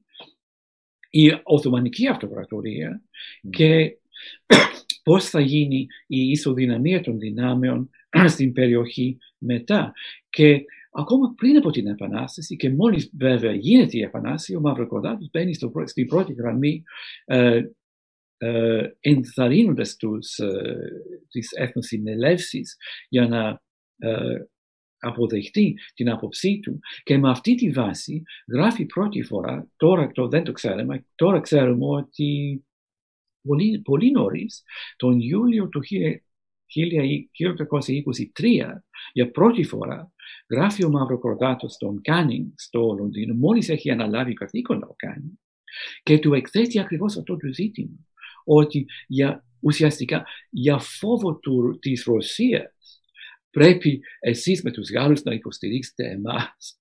[1.09, 3.01] η Οθωμανική Αυτοκρατορία
[3.49, 3.97] και
[5.03, 7.89] πώς θα γίνει η ισοδυναμία των δυνάμεων
[8.33, 9.93] στην περιοχή μετά.
[10.29, 15.53] Και ακόμα πριν από την Επανάσταση και μόλις βέβαια γίνεται η Επανάσταση, ο Μαυροκορδάτος μπαίνει
[15.53, 16.83] στο, στην πρώτη γραμμή
[17.25, 17.61] ε,
[18.37, 20.77] ε, ενθαρρύνοντας τους, ε,
[21.29, 22.77] τις εθνοσυνελεύσεις
[23.09, 23.61] για να
[23.97, 24.45] ε,
[24.97, 28.23] αποδεχτεί την άποψή του και με αυτή τη βάση
[28.53, 32.63] γράφει πρώτη φορά, τώρα το, δεν το ξέρουμε, τώρα ξέρουμε ότι
[33.47, 34.63] πολύ, πολύ νωρίς,
[34.95, 38.83] τον Ιούλιο του 1823,
[39.13, 40.11] για πρώτη φορά,
[40.49, 45.31] γράφει ο Μαυροκορδάτος στον Κάνινγκ στο Λονδίνο, μόλις έχει αναλάβει καθήκοντα ο Κάνινγκ,
[46.03, 47.97] και του εκθέτει ακριβώς αυτό το ζήτημα,
[48.43, 53.01] ότι για, ουσιαστικά για φόβο του, της Ρωσίας
[53.49, 56.79] πρέπει εσείς με τους Γάλλους να υποστηρίξετε εμάς.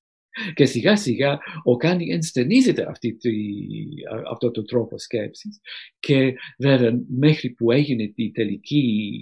[0.54, 3.16] Και σιγά σιγά ο Κάνι ενστερνίζεται αυτή
[4.30, 5.60] αυτό το τρόπο σκέψης
[5.98, 9.20] και βέβαια μέχρι που έγινε τη τελική,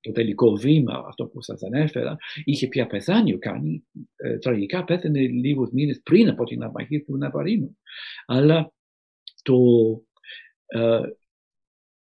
[0.00, 3.84] το τελικό βήμα, αυτό που σας ανέφερα, είχε πια πεθάνει ο Κάνι,
[4.16, 7.78] ε, τραγικά πέθανε λίγους μήνες πριν από την αμαχή του Ναβαρίνου.
[8.26, 8.72] Αλλά
[9.42, 9.56] το,
[10.66, 11.00] ε,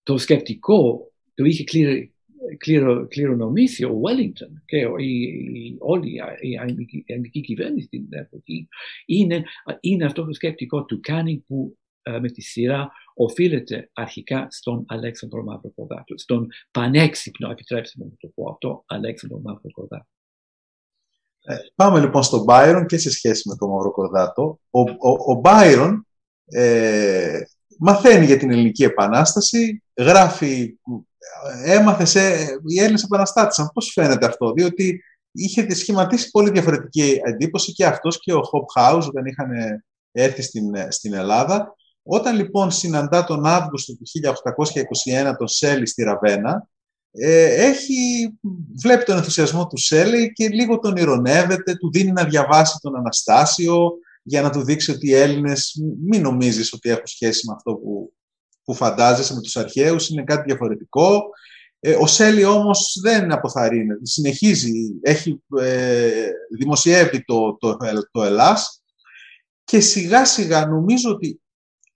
[0.04, 1.64] το σκεπτικό το είχε
[2.58, 5.22] κληρο, κληρονομήσει ο Wellington και η,
[5.54, 6.58] η, όλη η
[7.14, 8.68] αγγλική κυβέρνηση στην εποχή
[9.06, 9.44] είναι,
[9.80, 15.44] είναι αυτό το σκεπτικό του Κάνινγκ που ε, με τη σειρά οφείλεται αρχικά στον Αλέξανδρο
[15.44, 20.08] Μαυροκορδάτο, στον πανέξυπνο, επιτρέψτε μου να το πω αυτό, Αλέξανδρο Μαυροκορδάτο.
[21.44, 24.60] Ε, πάμε λοιπόν στον Μπάιρον και σε σχέση με τον Μαυροκορδάτο.
[24.70, 26.08] Ο, ο, ο Μπάιρον
[26.46, 27.42] ε,
[27.80, 30.78] μαθαίνει για την Ελληνική Επανάσταση, γράφει
[31.64, 32.20] έμαθε σε,
[32.68, 33.72] οι Έλληνες επαναστάτησαν.
[33.74, 39.08] Πώς φαίνεται αυτό, διότι είχε σχηματίσει πολύ διαφορετική εντύπωση και αυτός και ο Χοπ Χάουζ
[39.08, 39.50] όταν είχαν
[40.12, 41.76] έρθει στην, στην Ελλάδα.
[42.04, 44.04] Όταν λοιπόν συναντά τον Αύγουστο του
[45.32, 46.68] 1821 τον Σέλι στη Ραβένα,
[47.12, 47.96] ε, έχει,
[48.82, 53.92] βλέπει τον ενθουσιασμό του Σέλι και λίγο τον ηρωνεύεται, του δίνει να διαβάσει τον Αναστάσιο
[54.30, 55.76] για να του δείξει ότι οι Έλληνες
[56.10, 58.14] μην νομίζεις ότι έχουν σχέση με αυτό που,
[58.64, 61.22] που φαντάζεσαι με τους αρχαίους, είναι κάτι διαφορετικό.
[61.80, 67.78] Ε, ο Σέλι όμως δεν αποθαρρύνεται, συνεχίζει, έχει ε, δημοσιεύει το, το,
[68.12, 68.82] το Ελλάς
[69.64, 71.42] και σιγά σιγά νομίζω ότι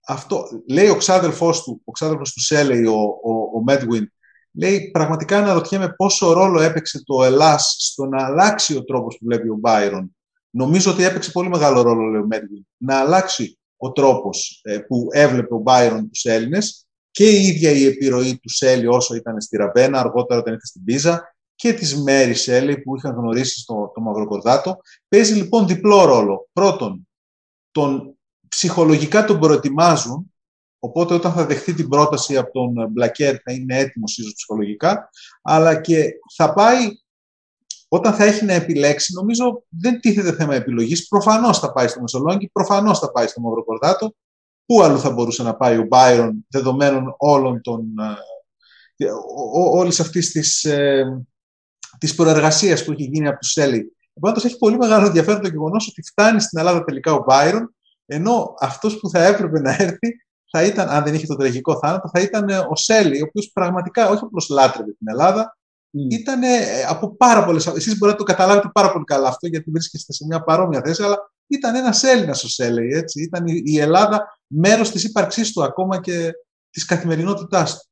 [0.06, 4.12] αυτό, λέει ο ξάδελφός του, ο ξάδελφος του Σέλι, ο, ο, ο Μέτγουιν,
[4.52, 9.48] λέει πραγματικά αναρωτιέμαι πόσο ρόλο έπαιξε το Ελλάς στο να αλλάξει ο τρόπος που βλέπει
[9.48, 10.16] ο Μπάιρον.
[10.56, 15.08] Νομίζω ότι έπαιξε πολύ μεγάλο ρόλο, λέει ο Μέτγουιν, να αλλάξει ο τρόπος ε, που
[15.10, 19.56] έβλεπε ο Μπάιρον τους Έλληνες και η ίδια η επιρροή τους Σέλι όσο ήταν στη
[19.56, 24.00] Ραβένα, αργότερα όταν ήρθε στην Πίζα και της Μέρης Σέλι που είχαν γνωρίσει στο το
[24.00, 24.76] Μαυροκορδάτο.
[25.08, 26.48] Παίζει λοιπόν διπλό ρόλο.
[26.52, 27.08] Πρώτον,
[27.70, 30.34] τον, ψυχολογικά τον προετοιμάζουν,
[30.78, 35.10] οπότε όταν θα δεχτεί την πρόταση από τον Μπλακέρ θα είναι έτοιμος ίσως ψυχολογικά,
[35.42, 36.88] αλλά και θα πάει
[37.94, 41.08] όταν θα έχει να επιλέξει, νομίζω δεν τίθεται θέμα επιλογής.
[41.08, 44.14] Προφανώς θα πάει στο Μεσολόγγι, προφανώς θα πάει στο Μαυροκορδάτο.
[44.66, 47.84] Πού αλλού θα μπορούσε να πάει ο Μπάιρον δεδομένων όλων των,
[48.96, 49.06] ε,
[49.72, 51.24] όλης αυτής της, ε,
[51.98, 53.96] της προεργασίας που έχει γίνει από τους Σέλι.
[54.14, 57.74] Επομένως, έχει πολύ μεγάλο ενδιαφέρον το γεγονός ότι φτάνει στην Ελλάδα τελικά ο Μπάιρον,
[58.06, 62.08] ενώ αυτός που θα έπρεπε να έρθει θα ήταν, αν δεν είχε το τραγικό θάνατο,
[62.12, 65.56] θα ήταν ο Σέλι, ο οποίος πραγματικά όχι απλώς λάτρευε την Ελλάδα,
[65.94, 66.12] Mm.
[66.12, 66.40] Ήταν
[66.88, 67.66] από πάρα πολλές.
[67.66, 71.02] Εσείς μπορείτε να το καταλάβετε πάρα πολύ καλά αυτό, γιατί βρίσκεστε σε μια παρόμοια θέση,
[71.02, 71.16] αλλά
[71.46, 72.88] ήταν ένας Έλληνας ο Σέλεϊ.
[72.88, 73.22] Έτσι.
[73.22, 76.30] Ήταν η Ελλάδα μέρος της ύπαρξής του ακόμα και
[76.70, 77.88] της καθημερινότητάς του.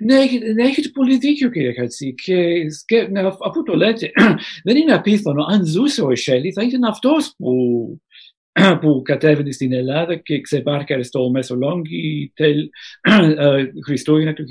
[0.00, 0.16] Ναι,
[0.54, 2.14] ναι, έχετε πολύ δίκιο κύριε Χατζή.
[2.14, 2.36] Και,
[2.84, 4.10] και ναι, αφού το λέτε,
[4.64, 5.44] δεν είναι απίθανο.
[5.44, 7.52] Αν ζούσε ο Σέλι, θα ήταν αυτός που
[8.80, 12.68] που κατέβαινε στην Ελλάδα και ξεπάρκαρε στο Μεσολόγγι τελ
[13.38, 14.44] ε, Χριστούγεννα του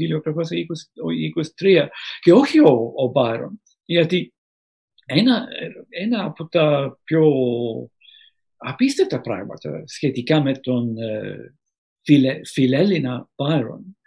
[1.57, 1.87] 1823
[2.19, 3.61] και όχι ο, ο Μπάρον.
[3.85, 4.33] Γιατί
[5.05, 5.47] ένα,
[5.89, 7.23] ένα από τα πιο
[8.57, 11.55] απίστευτα πράγματα σχετικά με τον ε,
[12.01, 13.97] φιλε, φιλέλληνα Μπάρον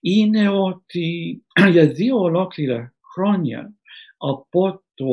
[0.00, 1.42] είναι ότι
[1.72, 3.74] για δύο ολόκληρα χρόνια
[4.16, 5.06] από το,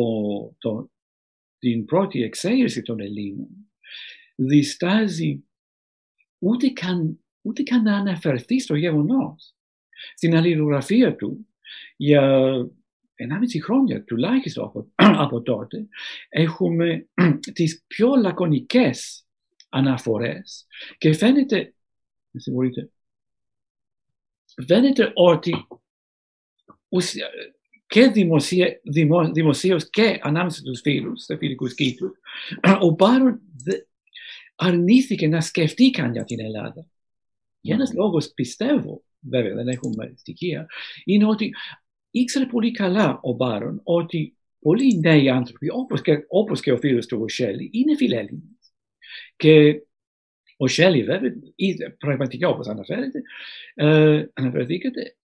[0.58, 0.92] το,
[1.58, 3.73] την πρώτη εξαίρεση των Ελλήνων
[4.36, 5.44] διστάζει
[6.40, 9.56] ούτε καν, ούτε καν να αναφερθεί στο γεγονός.
[10.16, 11.48] Στην αλληλογραφία του
[11.98, 12.54] για
[13.16, 14.92] 1,5 χρόνια τουλάχιστον από,
[15.26, 15.88] από τότε
[16.30, 17.08] έχουμε
[17.54, 19.26] τις πιο λακωνικές
[19.70, 20.68] αναφορές
[20.98, 21.74] και φαίνεται,
[24.68, 25.68] φαίνεται ότι
[27.88, 32.18] και δημοσία, δημο, δημοσίως και ανάμεσα στους φίλους, στους φιλικούς κύκλους,
[32.88, 33.42] ο Μπάρον
[34.56, 36.86] αρνήθηκε να σκεφτεί καν για την Ελλάδα.
[37.62, 40.68] Για ένας λόγος πιστεύω, βέβαια δεν έχουμε στοιχεία,
[41.04, 41.54] είναι ότι
[42.12, 47.06] ήξερε πολύ καλά ο Μπάρον ότι πολλοί νέοι άνθρωποι, όπως και, όπως και ο φίλος
[47.06, 48.74] του ο Σέλι, είναι φιλέλληνες.
[49.36, 49.82] Και
[50.58, 51.32] ο Σέλι βέβαια,
[51.98, 53.22] πραγματικά όπως αναφέρεται,
[53.74, 55.18] ε, αναφερθήκατε,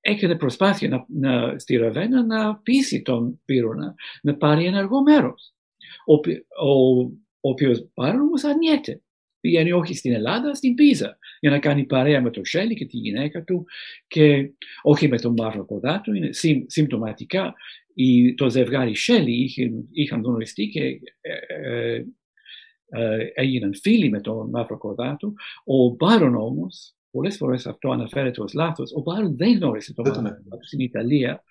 [0.00, 5.54] έκανε προσπάθεια να, να, στη Ραβένα να πείσει τον Πύρονα να πάρει ενεργό μέρος.
[6.06, 6.14] Ο,
[6.68, 7.10] ο
[7.40, 9.00] ο οποίος πάρα όμως αρνιέται.
[9.40, 12.96] Πηγαίνει όχι στην Ελλάδα, στην Πίζα, για να κάνει παρέα με τον Σέλι και τη
[12.96, 13.66] γυναίκα του
[14.06, 14.50] και
[14.82, 16.12] όχι με τον Μαύρο Κοδάτο.
[16.12, 16.28] Είναι
[16.66, 17.54] συμπτωματικά
[18.34, 20.80] το ζευγάρι Σέλι είχαν, είχαν γνωριστεί και
[21.20, 22.04] ε, ε,
[22.88, 25.32] ε, έγιναν φίλοι με τον Μαύρο Κοδάτο.
[25.64, 30.42] Ο Μπάρον όμως, πολλές φορές αυτό αναφέρεται ως λάθος, ο Μπάρον δεν γνώρισε τον Μαύρο
[30.42, 31.42] Κοδάτο στην Ιταλία,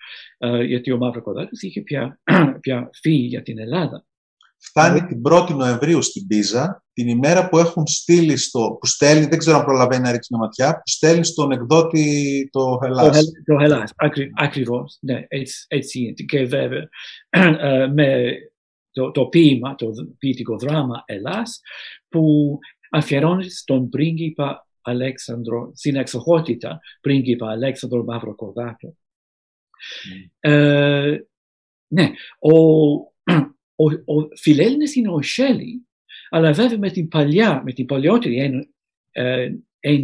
[0.66, 2.20] γιατί ο Μαύρο Κοδάτο είχε πια,
[2.62, 4.06] πια φύγει για την Ελλάδα.
[4.66, 9.38] Φτάνει την 1η Νοεμβρίου στην Πίζα, την ημέρα που έχουν στείλει στο, που στέλνει, δεν
[9.38, 13.32] ξέρω αν προλαβαίνει να ρίξει μια ματιά, που στέλνει στον εκδότη το Ελλάς.
[13.46, 13.92] Το, Ελλάς,
[14.36, 16.14] ακριβώς, ναι, έτσι, έτσι είναι.
[16.14, 16.88] Και βέβαια,
[17.30, 18.34] ε, με
[18.92, 21.60] το, το ποίημα, το ποιητικό δράμα Ελλάς,
[22.10, 22.58] που
[22.92, 28.88] αφιερώνει στον πρίγκιπα Αλέξανδρο, στην εξοχότητα πρίγκιπα Αλέξανδρο Μαυροκορδάτο.
[28.90, 30.30] Mm.
[30.40, 31.18] Ε,
[31.88, 32.54] ναι, ο,
[33.76, 35.88] ο, ο Φιλέλληνας είναι ο Σέλι,
[36.30, 38.70] αλλά βέβαια με την παλιά, με την παλιότερη εν,
[39.12, 39.50] ε,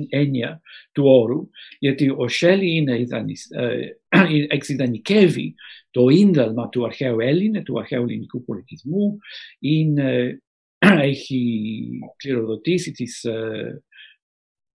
[0.10, 0.62] έννοια
[0.92, 1.50] του όρου,
[1.80, 4.00] γιατί ο Σέλι είναι ιδανισ, ε,
[4.56, 5.56] εξειδανικεύει
[5.92, 9.18] το ίνταλμα του αρχαίου Έλληνα, του αρχαίου ελληνικού πολιτισμού,
[9.60, 10.42] είναι,
[11.12, 13.84] έχει κληροδοτήσει τις ε,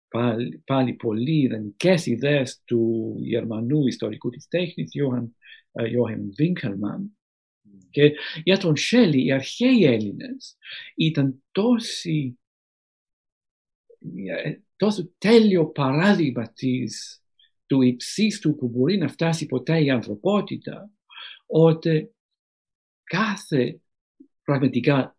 [0.09, 4.91] πάλι, πάλι πολύ ιδανικές ιδέες του Γερμανού ιστορικού της τέχνης,
[5.79, 7.03] Johann Winkelmann,
[7.95, 10.57] και για τον Σέλι οι αρχαίοι Έλληνες
[10.97, 12.39] ήταν τόσοι,
[14.77, 17.23] τόσο τέλειο παράδειγμα της,
[17.67, 20.91] του υψίστου που μπορεί να φτάσει ποτέ η ανθρωπότητα,
[21.47, 22.15] ότι
[23.05, 23.81] κάθε
[24.45, 25.17] πραγματικά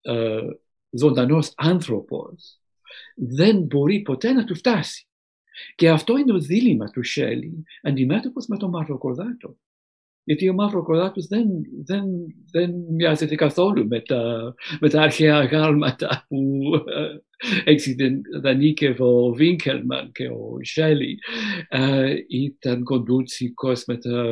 [0.00, 0.40] ε,
[0.90, 2.60] ζωντανός άνθρωπος
[3.16, 5.08] δεν μπορεί ποτέ να του φτάσει.
[5.74, 9.56] Και αυτό είναι το δίλημα του Σέλι αντιμέτωπος με τον Μαυροκορδάτο.
[10.28, 11.46] Γιατί ο Μαύρο Κοράτος δεν,
[11.84, 12.04] δεν,
[12.50, 20.28] δεν μοιάζεται καθόλου με τα, με τα αρχαία γάλματα που ε, εξειδανίκευε ο Βίνκελμαν και
[20.28, 21.18] ο Σέλι.
[21.68, 24.24] Ε, ήταν κοντούτσικος με τα,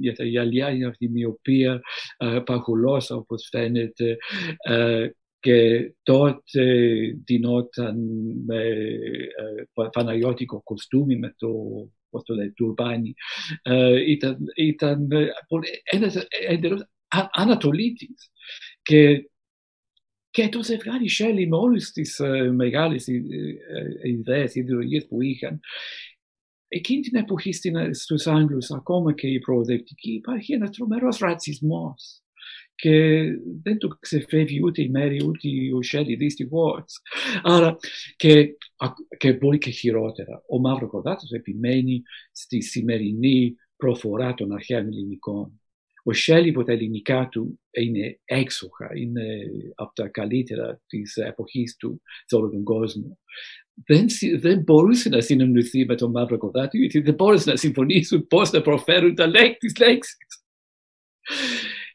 [0.00, 1.80] για τα γυαλιά, για τη μοιοπία,
[2.16, 4.16] ε, παχουλός όπως φαίνεται.
[4.58, 5.08] Ε,
[5.40, 6.64] και τότε
[7.24, 7.96] δινόταν
[8.46, 8.62] με
[9.74, 11.48] ε, παναγιώτικο κοστούμι με το
[12.10, 13.14] πώς το λέει, τουρμπάνι,
[13.62, 15.08] ε, ήταν, ήταν
[15.82, 16.84] ένας εντελώς
[17.30, 18.30] ανατολίτης.
[18.82, 19.30] Και,
[20.30, 25.60] και το ζευγάρι Σέλι με όλες τις uh, μεγάλες uh, ιδέες, ιδεολογίες που είχαν,
[26.68, 27.52] εκείνη την εποχή
[27.92, 32.22] στους Άγγλους, ακόμα και οι προοδευτικοί, υπάρχει ένας τρομερός ρατσισμός
[32.80, 33.22] και
[33.62, 36.84] δεν το ξεφεύγει ούτε η Μέρη ούτε ο Σέλι δυστυχώ.
[37.42, 37.76] Άρα
[38.16, 38.56] και,
[39.16, 40.42] και πολύ και χειρότερα.
[40.48, 42.02] Ο Μαύρο Κορδάτος επιμένει
[42.32, 45.60] στη σημερινή προφορά των αρχαίων ελληνικών.
[46.04, 49.24] Ο Σέλι από τα ελληνικά του είναι έξοχα, είναι
[49.74, 53.18] από τα καλύτερα της εποχής του σε όλο τον κόσμο.
[53.86, 54.06] Δεν,
[54.38, 58.60] δεν μπορούσε να συνεννοηθεί με τον Μαύρο Κορδάτο γιατί δεν μπορούσε να συμφωνήσουν πώς να
[58.60, 59.72] προφέρουν τα λέξεις.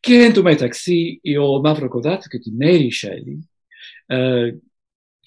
[0.03, 3.49] Και εν τω μεταξύ ο Μαύρο Κοδάτο και τη Μέρη Σέλι
[4.05, 4.51] ε,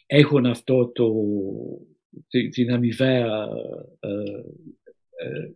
[0.06, 1.12] έχουν αυτό το,
[2.50, 3.48] την αμοιβαία
[4.00, 4.08] ε,
[5.26, 5.50] ε,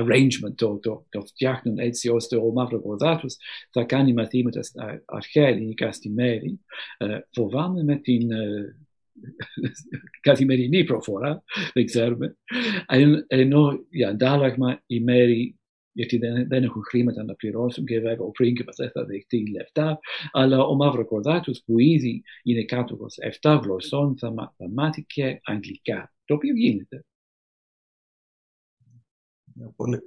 [0.00, 3.36] arrangement, το, το, το φτιάχνουν έτσι ώστε ο Μαύρο Κοδάτος
[3.70, 6.60] θα κάνει μαθήματα στα αρχαία ελληνικά στη Μέρη.
[6.98, 8.76] Ε, φοβάμαι με την ε,
[10.28, 11.42] καθημερινή προφορά,
[11.72, 12.36] δεν ξέρουμε,
[13.26, 15.58] ενώ για αντάλλαγμα η Μέρη
[15.96, 19.98] γιατί δεν, δεν έχουν χρήματα να πληρώσουν και βέβαια ο πρίγκιπας δεν θα δεχτεί λεφτά,
[20.32, 22.96] αλλά ο Μαύρο Κορδάτος που ήδη είναι κάτω
[23.40, 27.04] 7 γλωσσών θα, θα μάθει και αγγλικά, το οποίο γίνεται.
[29.76, 30.00] Πολύ.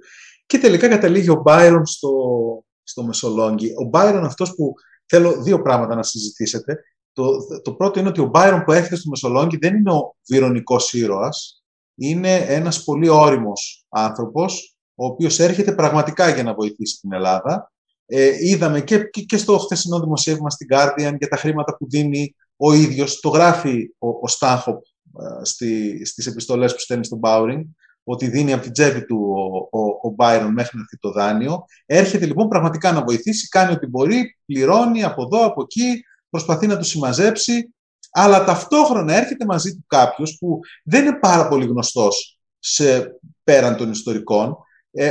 [0.46, 2.10] Και τελικά καταλήγει ο Μπάιρον στο,
[2.82, 3.72] στο Μεσολόγγι.
[3.76, 4.74] Ο Μπάιρον αυτός που
[5.06, 6.78] θέλω δύο πράγματα να συζητήσετε.
[7.12, 7.30] Το,
[7.62, 11.64] το πρώτο είναι ότι ο Μπάιρον που έρχεται στο Μεσολόγγι δεν είναι ο βυρονικός ήρωας.
[11.94, 17.72] Είναι ένας πολύ όριμος άνθρωπος ο οποίος έρχεται πραγματικά για να βοηθήσει την Ελλάδα.
[18.06, 22.72] Ε, είδαμε και, και στο χθεσινό δημοσίευμα στην Guardian για τα χρήματα που δίνει ο
[22.72, 23.20] ίδιος.
[23.20, 24.82] Το γράφει ο, ο Στάχοπ
[25.20, 27.64] ε, στη, στις επιστολές που στέλνει στον Μπάουρινγκ,
[28.04, 29.18] ότι δίνει από την τσέπη του
[29.70, 31.64] ο, ο, ο Byron μέχρι να έρθει το δάνειο.
[31.86, 36.78] Έρχεται λοιπόν πραγματικά να βοηθήσει, κάνει ό,τι μπορεί, πληρώνει από εδώ, από εκεί, προσπαθεί να
[36.78, 37.74] του συμμαζέψει,
[38.10, 43.90] αλλά ταυτόχρονα έρχεται μαζί του κάποιος που δεν είναι πάρα πολύ γνωστός σε, πέραν των
[43.90, 44.68] ιστορικών, ε,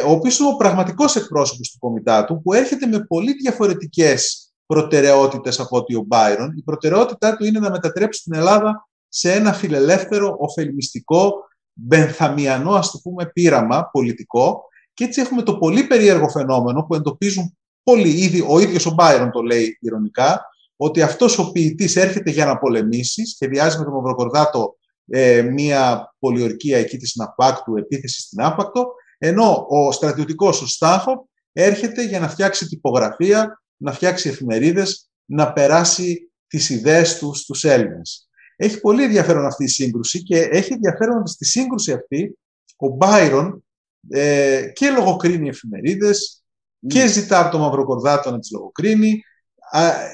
[0.08, 5.78] ο οποίος είναι ο πραγματικός εκπρόσωπος του κομιτάτου που έρχεται με πολύ διαφορετικές προτεραιότητες από
[5.78, 6.58] ότι ο Μπάιρον.
[6.58, 11.34] Η προτεραιότητά του είναι να μετατρέψει την Ελλάδα σε ένα φιλελεύθερο, ωφελημιστικό,
[11.74, 14.64] μπενθαμιανό, ας το πούμε, πείραμα πολιτικό
[14.94, 19.32] και έτσι έχουμε το πολύ περίεργο φαινόμενο που εντοπίζουν πολύ ήδη, ο ίδιος ο Μπάιρον
[19.32, 24.76] το λέει ηρωνικά, ότι αυτός ο ποιητής έρχεται για να πολεμήσει, σχεδιάζει με τον Μαυροκορδάτο
[25.08, 32.04] ε, μια πολιορκία εκεί της Ναπάκτου, επίθεση στην Άπακτο ενώ ο στρατιωτικός, ο Στάχο, έρχεται
[32.04, 38.30] για να φτιάξει τυπογραφία, να φτιάξει εφημερίδες, να περάσει τις ιδέες του στους Έλληνες.
[38.56, 42.38] Έχει πολύ ενδιαφέρον αυτή η σύγκρουση και έχει ενδιαφέρον στη σύγκρουση αυτή
[42.78, 43.64] ο Μπάιρον
[44.10, 46.44] ε, και λογοκρίνει εφημερίδες
[46.88, 49.22] και ζητά από τον Μαυροκορδάτο να τις λογοκρίνει,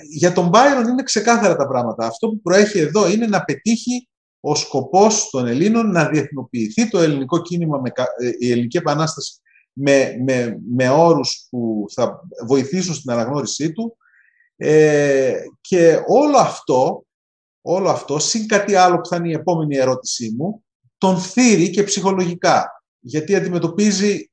[0.10, 2.08] για τον Byron είναι ξεκάθαρα τα πράγματα.
[2.08, 4.10] Αυτό που προέχει εδώ είναι να πετύχει
[4.47, 7.81] ο σκοπός των Ελλήνων να διεθνοποιηθεί το ελληνικό κίνημα,
[8.17, 9.39] ε, η ελληνική επανάσταση
[9.73, 13.97] με, με, με όρους που θα βοηθήσουν στην αναγνώρισή του
[14.55, 17.05] ε, και όλο αυτό,
[17.61, 20.63] όλο αυτό, συν κάτι άλλο που θα είναι η επόμενη ερώτησή μου,
[20.97, 22.83] τον θύρει και ψυχολογικά.
[22.99, 24.31] Γιατί αντιμετωπίζει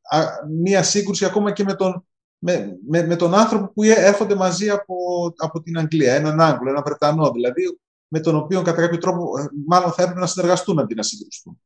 [0.49, 2.07] μία σύγκρουση ακόμα και με τον,
[2.39, 4.95] με, με, με τον άνθρωπο που έρχονται μαζί από,
[5.37, 7.79] από την Αγγλία, έναν Άγγλο, έναν Βρετανό δηλαδή,
[8.13, 11.61] με τον οποίο κατά κάποιο τρόπο ε, μάλλον θα έπρεπε να συνεργαστούν αντί να συγκρουστούν.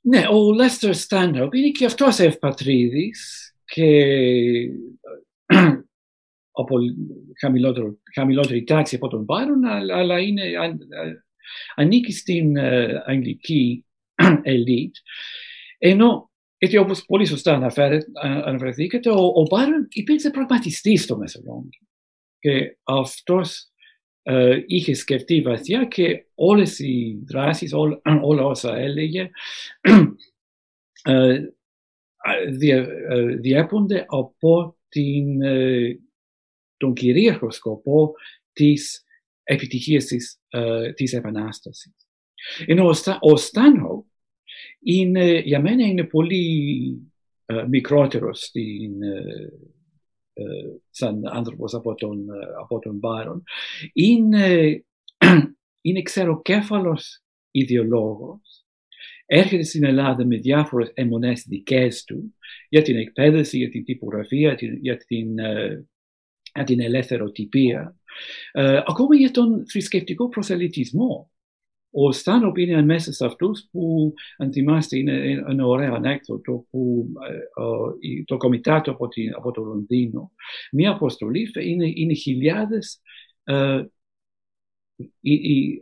[0.00, 4.06] Ναι, ο Λέστερ Στάνοπ είναι και αυτός ευπατρίδης και
[6.60, 6.76] από
[8.14, 10.42] χαμηλότερη τάξη από τον Μπάρον, αλλά είναι,
[11.74, 13.84] ανήκει στην uh, αγγλική
[14.42, 14.94] ελίτ.
[15.78, 17.72] Ενώ, γιατί όπως πολύ σωστά
[18.22, 21.80] αναφερθήκατε, ο, ο Μπάρον υπήρξε πραγματιστής στο Μεσολόγγι.
[22.38, 23.70] Και αυτός
[24.26, 29.30] uh, είχε σκεφτεί βαθιά και όλες οι δράσεις, ό, όλα όσα έλεγε,
[31.08, 31.38] uh,
[33.40, 35.40] διέπονται από την
[36.76, 38.12] τον κυρίαρχο σκοπό
[38.52, 39.04] της
[39.42, 41.94] επιτυχίας της, uh, της Επανάστασης.
[42.66, 44.06] Ενώ ο, Στάνο
[44.80, 47.12] είναι, για μένα είναι πολύ
[47.46, 49.74] uh, μικρότερος στην, uh,
[50.90, 52.26] σαν άνθρωπος από τον,
[52.60, 53.42] από τον Μπάρον.
[53.92, 54.84] Είναι,
[55.80, 58.64] είναι ξεροκέφαλος ιδεολόγος.
[59.26, 62.34] Έρχεται στην Ελλάδα με διάφορες αιμονές δικές του
[62.68, 65.34] για την εκπαίδευση, για την τυπογραφία, για την
[66.64, 67.96] την ελευθεροτυπία,
[68.52, 71.30] ε, ακόμα για τον θρησκευτικό προσελητισμό.
[71.98, 78.24] Ο Στάνοπ είναι μέσα σε αυτούς που, αν θυμάστε, είναι ένα ωραίο ανέκδοτο που ε,
[78.24, 80.32] το κομιτάτο από, την, από το Λονδίνο,
[80.72, 83.00] μια αποστολή είναι, είναι χιλιάδες,
[83.44, 83.84] ε,
[85.20, 85.80] οι,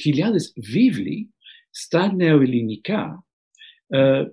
[0.00, 1.34] χιλιάδες βίβλοι
[1.70, 3.26] στα νεοελληνικά
[3.86, 4.24] ε,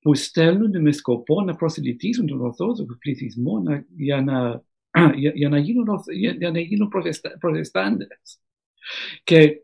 [0.00, 3.62] που στέλνουν με σκοπό να προσελητήσουν τον ορθόδοξο πληθυσμό
[3.96, 4.62] για να
[5.20, 6.88] για, για, να γίνουν, για, για να γίνουν
[7.38, 8.40] προτεστάντες.
[9.24, 9.60] Και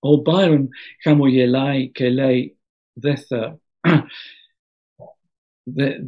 [0.00, 0.68] ο Μπάιρον
[1.02, 2.58] χαμογελάει και λέει
[2.92, 3.60] δεν θα,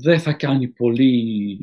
[0.03, 1.59] δεν θα κάνει πολύ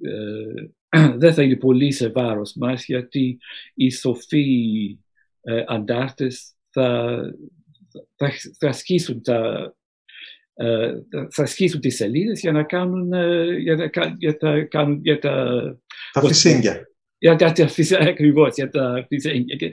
[0.00, 3.38] ε, δεν θα είναι πολύ σε βάρος μας γιατί
[3.74, 4.98] οι σοφοί
[5.40, 7.18] ε, αντάρτες θα,
[8.16, 9.74] θα, θα ασκήσουν τα,
[11.30, 13.12] θα σκίσουν τις σελίδες για να κάνουν,
[13.58, 15.60] για, για, τα, κάνουν, για τα...
[16.12, 16.88] Τα φυσίγγια.
[17.18, 19.70] Για τα φυσίγγια, ακριβώς, για τα φυσίγγια.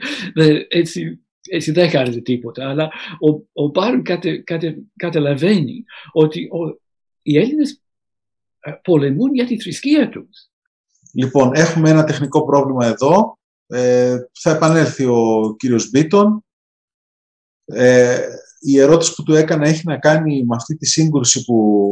[0.68, 2.90] Έτσι, έτσι δεν κάνετε τίποτα, αλλά
[3.20, 6.80] ο, ο Μπάρον κατε, κατε, καταλαβαίνει ότι ο,
[7.22, 7.82] οι Έλληνες
[8.82, 10.50] πολεμούν για τη θρησκεία τους.
[11.14, 13.38] Λοιπόν, έχουμε ένα τεχνικό πρόβλημα εδώ.
[13.66, 16.44] Ε, θα επανέλθει ο κύριος Μπίτον.
[17.64, 18.20] Ε,
[18.60, 21.88] η ερώτηση που του έκανα έχει να κάνει με αυτή τη σύγκρουση που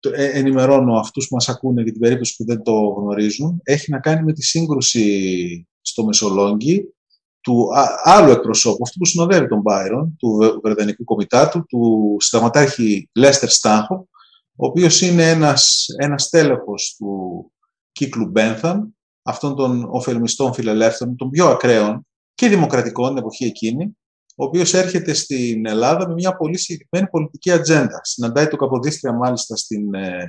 [0.00, 3.60] ε, ενημερώνω αυτούς που μας ακούνε για την περίπτωση που δεν το γνωρίζουν.
[3.62, 6.94] Έχει να κάνει με τη σύγκρουση στο Μεσολόγγι
[7.42, 7.68] του
[8.02, 14.08] άλλου εκπροσώπου, αυτού που συνοδεύει τον Μπάιρον, του Βρετανικού Κομιτάτου, του συνταγματάρχη Λέστερ Στάχο,
[14.56, 17.52] ο οποίος είναι ένας, ένας τέλεχος του
[17.92, 18.80] κύκλου Μπένθαμ,
[19.22, 23.96] αυτών των ωφελμιστών φιλελεύθερων, των πιο ακραίων και δημοκρατικών την εποχή εκείνη,
[24.34, 28.00] ο οποίος έρχεται στην Ελλάδα με μια πολύ συγκεκριμένη πολιτική ατζέντα.
[28.02, 30.28] Συναντάει το Καποδίστρια μάλιστα στην, ε,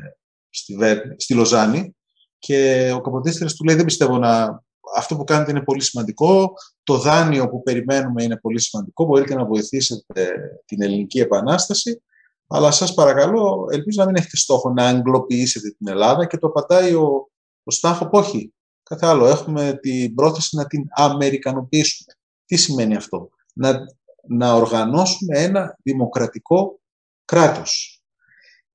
[0.50, 0.76] στη,
[1.18, 1.96] στη Λοζάνη
[2.40, 4.64] και ο Καποδίστριας του λέει δεν πιστεύω να
[4.98, 6.54] αυτό που κάνετε είναι πολύ σημαντικό,
[6.84, 10.34] το δάνειο που περιμένουμε είναι πολύ σημαντικό, μπορείτε να βοηθήσετε
[10.66, 12.04] την ελληνική επανάσταση,
[12.48, 16.94] αλλά σας παρακαλώ, ελπίζω να μην έχετε στόχο να αγγλοποιήσετε την Ελλάδα και το πατάει
[16.94, 17.32] ο,
[17.64, 18.54] ο Στάφο, όχι.
[18.84, 22.14] Κάθε άλλο, έχουμε την πρόθεση να την αμερικανοποιήσουμε.
[22.46, 23.80] Τι σημαίνει αυτό; Να,
[24.28, 26.80] να οργανώσουμε ένα δημοκρατικό
[27.26, 28.02] κράτος.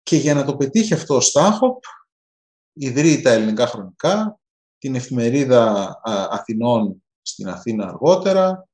[0.03, 1.83] Και για να το πετύχει αυτό ο Στάχοπ,
[2.73, 4.39] ιδρύει τα ελληνικά χρονικά,
[4.79, 5.95] την εφημερίδα
[6.31, 8.69] Αθηνών στην Αθήνα αργότερα,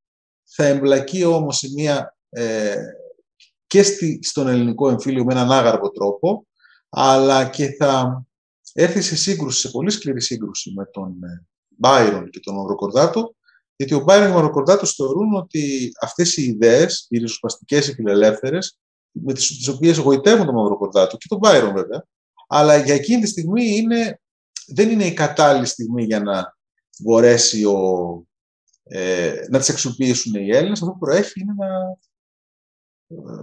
[0.44, 2.76] θα εμπλακεί όμως σε μια, ε,
[3.66, 6.46] και στη, στον ελληνικό εμφύλιο με έναν άγαρβο τρόπο,
[6.88, 8.24] αλλά και θα
[8.72, 11.14] έρθει σε σύγκρουση, σε πολύ σκληρή σύγκρουση με τον
[11.68, 13.34] Μπάιρον και τον Οροκορδάτο,
[13.76, 18.78] γιατί ο Μπάιρον και ο Μαροκορδάτο θεωρούν ότι αυτές οι ιδέες, οι ριζοσπαστικές, οι φιλελεύθερες,
[19.10, 22.06] με τις οποίες εγωιτεύουν τον Μαυροκορδάτο και τον Μπάιρον βέβαια,
[22.48, 24.20] αλλά για εκείνη τη στιγμή είναι,
[24.66, 26.56] δεν είναι η κατάλληλη στιγμή για να
[26.98, 27.78] μπορέσει ο,
[28.82, 30.82] ε, να τις αξιοποιήσουν οι Έλληνες.
[30.82, 31.66] Αυτό που προέχει είναι να,
[33.06, 33.42] ε,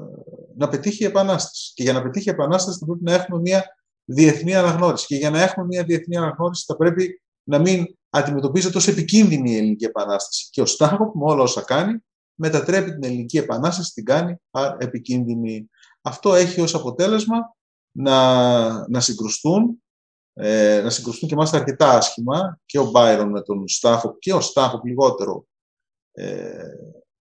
[0.56, 1.72] να πετύχει η Επανάσταση.
[1.76, 3.66] Και για να πετύχει η Επανάσταση θα πρέπει να έχουμε μια
[4.06, 5.06] διεθνή αναγνώριση.
[5.06, 9.58] Και για να έχουμε μια διεθνή αναγνώριση θα πρέπει να μην αντιμετωπίζεται ως επικίνδυνη η
[9.58, 10.48] Ελληνική Επανάσταση.
[10.52, 12.00] Και ο Στάχοπ με όλα όσα κάνει
[12.36, 14.36] μετατρέπει την Ελληνική Επανάσταση, την κάνει
[14.78, 15.70] επικίνδυνη.
[16.02, 17.56] Αυτό έχει ως αποτέλεσμα
[17.92, 19.81] να, να συγκρουστούν,
[20.34, 24.42] ε, να συγκρουστούν και μάλιστα αρκετά άσχημα και ο Μπάιρον με τον Στάχοπ και ο
[24.42, 25.46] Στάχοπ λιγότερο
[26.12, 26.64] ε,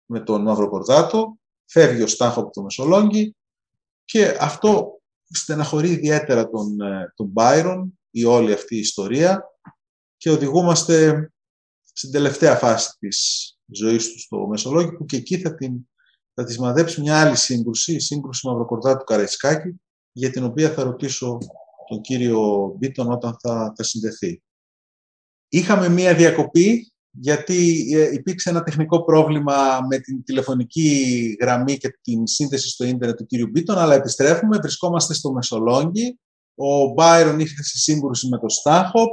[0.06, 1.38] με τον Μαυροκορδάτο.
[1.66, 3.36] Φεύγει ο Στάχοπ από το Μεσολόγγι
[4.06, 9.44] και αυτό στεναχωρεί ιδιαίτερα τον, ε, τον Μπάιρον η όλη αυτή η ιστορία
[10.18, 11.28] και οδηγούμαστε
[11.84, 15.90] στην τελευταία φάση της ζωής του στο Μεσολόγιο που και εκεί θα, την,
[16.34, 19.82] θα της μαδέψει μια άλλη σύγκρουση, η σύγκρουση Μαυροκορδάτου Καραϊσκάκη
[20.12, 21.38] για την οποία θα ρωτήσω
[21.88, 24.42] τον κύριο Μπίτον όταν θα, θα συνδεθεί.
[25.50, 32.28] Είχαμε μία διακοπή γιατί ε, υπήρξε ένα τεχνικό πρόβλημα με την τηλεφωνική γραμμή και την
[32.28, 36.20] σύνδεση στο ίντερνετ του κύριου Μπίτον, αλλά επιστρέφουμε, βρισκόμαστε στο Μεσολόγγι.
[36.56, 39.10] Ο Μπάιρον είχε στη σύγκρουση με το Στάχοπ.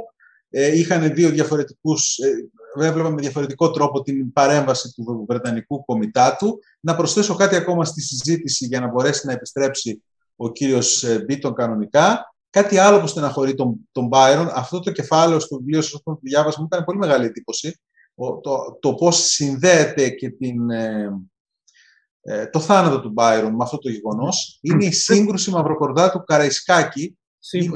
[0.49, 6.59] Ε, είχαν δύο διαφορετικούς, ε, με διαφορετικό τρόπο την παρέμβαση του Βρετανικού Κομιτάτου.
[6.79, 10.03] Να προσθέσω κάτι ακόμα στη συζήτηση για να μπορέσει να επιστρέψει
[10.35, 12.34] ο κύριος ε, Μπίτον κανονικά.
[12.55, 16.59] Κάτι άλλο που στεναχωρεί τον, τον Byron, αυτό το κεφάλαιο στο βιβλίο σας που διάβασα
[16.59, 17.79] μου ήταν πολύ μεγάλη εντύπωση
[18.15, 21.09] το, το πώς συνδέεται και την, ε,
[22.21, 27.17] ε, το θάνατο του Μπάιρον με αυτό το γεγονός είναι η σύγκρουση Μαυροκορδάτου Καραϊσκάκη
[27.51, 27.71] ή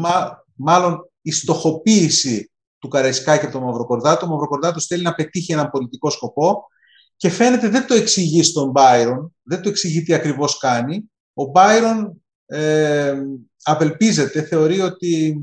[0.55, 4.25] μάλλον η στοχοποίηση του Καραϊσκάκη από τον Μαυροκορδάτο.
[4.25, 6.67] Ο Μαυροκορδάτος θέλει να πετύχει έναν πολιτικό σκοπό
[7.15, 11.11] και φαίνεται δεν το εξηγεί στον Μπάιρον, δεν το εξηγεί τι ακριβώς κάνει.
[11.33, 13.15] Ο Μπάιρον ε,
[13.63, 15.41] απελπίζεται, θεωρεί ότι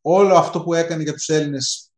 [0.00, 1.90] όλο αυτό που έκανε για τους Έλληνες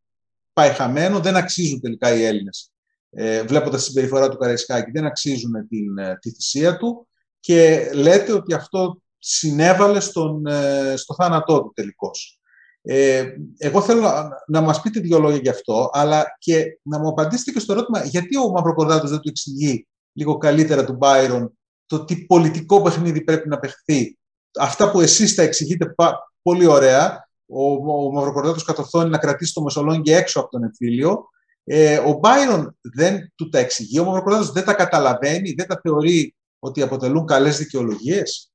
[0.52, 2.70] πάει χαμένο, δεν αξίζουν τελικά οι Έλληνες.
[3.10, 7.08] Ε, βλέποντας τη συμπεριφορά του Καραϊσκάκη, δεν αξίζουν την, ε, τη θυσία του
[7.40, 12.40] και λέτε ότι αυτό συνέβαλε στον, ε, στο θάνατό του τελικώς.
[12.82, 13.26] Ε,
[13.58, 17.50] εγώ θέλω να, να μας πείτε δύο λόγια γι' αυτό, αλλά και να μου απαντήσετε
[17.50, 22.26] και στο ερώτημα γιατί ο Μαυροκορδάτος δεν του εξηγεί λίγο καλύτερα του Μπάιρον το τι
[22.26, 24.18] πολιτικό παιχνίδι πρέπει να παιχθεί.
[24.58, 25.94] Αυτά που εσείς τα εξηγείτε
[26.42, 31.28] πολύ ωραία, ο, ο Μαυροκορδάτος κατορθώνει να κρατήσει το Μεσολόγγι έξω από τον εμφύλιο.
[31.64, 36.34] Ε, ο Μπάιρον δεν του τα εξηγεί, ο Μαυροκορδάτος δεν τα καταλαβαίνει, δεν τα θεωρεί
[36.58, 38.52] ότι αποτελούν καλές δικαιολογίες.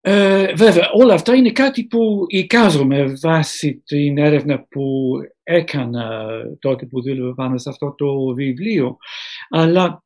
[0.00, 6.26] Ε, βέβαια, όλα αυτά είναι κάτι που εικάζομαι βάσει την έρευνα που έκανα
[6.58, 8.96] τότε που δούλευα πάνω σε αυτό το βιβλίο.
[9.50, 10.04] Αλλά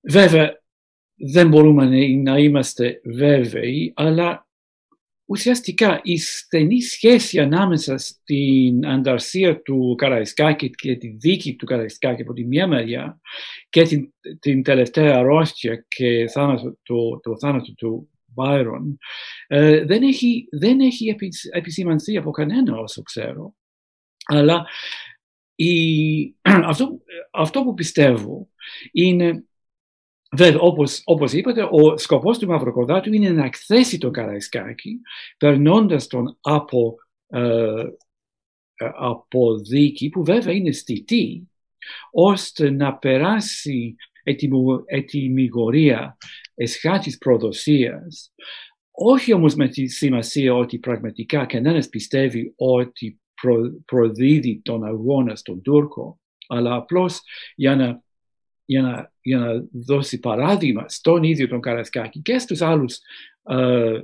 [0.00, 0.60] βέβαια
[1.16, 4.46] δεν μπορούμε να είμαστε βέβαιοι, αλλά
[5.24, 12.32] ουσιαστικά η στενή σχέση ανάμεσα στην ανταρσία του Καραϊσκάκη και τη δίκη του Καραϊσκάκη από
[12.32, 13.20] τη μία μεριά
[13.68, 18.98] και την, την τελευταία αρρώστια και θάνατο, το, το θάνατο του Μπάιρον
[19.46, 21.16] ε, δεν έχει, δεν έχει
[21.52, 23.54] επισημανθεί από κανένα όσο ξέρω.
[24.26, 24.66] Αλλά
[25.54, 26.34] η,
[26.70, 26.98] αυτό,
[27.30, 28.48] αυτό που πιστεύω
[28.92, 29.45] είναι
[30.32, 35.00] Βέβαια, όπως, όπως είπατε, ο σκοπός του Μαυροκορδάτου είναι να εκθέσει τον Καραϊσκάκη,
[35.38, 36.94] περνώντας τον από,
[37.26, 37.40] ε,
[38.74, 41.50] ε, από δίκη, που βέβαια είναι στιτή,
[42.10, 43.96] ώστε να περάσει
[44.86, 46.16] ετοιμιγορία
[46.54, 48.32] εσχάτης προδοσίας,
[48.90, 55.62] όχι όμως με τη σημασία ότι πραγματικά κανένας πιστεύει ότι προ, προδίδει τον αγώνα στον
[55.62, 57.20] Τούρκο, αλλά απλώς
[57.54, 58.04] για να
[58.66, 62.98] για να, για να δώσει παράδειγμα στον ίδιο τον Καρασκάκη και στους άλλους
[63.50, 64.02] uh,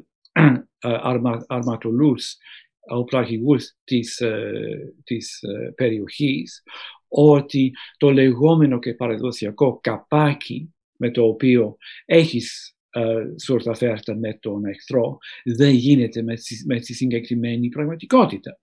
[0.80, 2.36] αρμα, αρματολούς
[2.80, 6.62] οπλαρχηγούς της, uh, της uh, περιοχής
[7.08, 15.74] ότι το λεγόμενο και παραδοσιακό καπάκι με το οποίο έχεις uh, με τον εχθρό δεν
[15.74, 16.34] γίνεται με,
[16.66, 18.58] με τη συγκεκριμένη πραγματικότητα.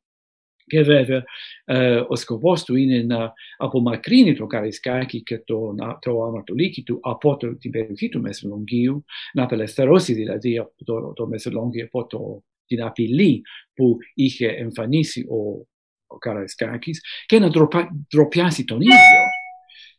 [0.69, 1.23] Και βέβαια
[1.65, 7.37] ε, ο σκοπός του είναι να απομακρύνει το Καρισκάκι και το, το Ανατολίκη του από
[7.37, 13.41] το, την περιοχή του Μεσολογγίου, να απελευθερώσει δηλαδή το, το Μεσολόγγιο από το, την απειλή
[13.73, 15.67] που είχε εμφανίσει ο,
[16.07, 18.95] ο Καραϊσκάκης και να ντροπα, ντροπιάσει τον ίδιο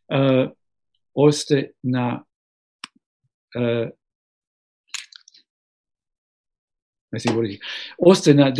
[0.06, 0.50] ε,
[1.12, 2.26] ώστε να
[3.48, 3.88] ε,
[7.10, 7.64] μες συγχωρείτε,
[7.96, 8.52] ώστε να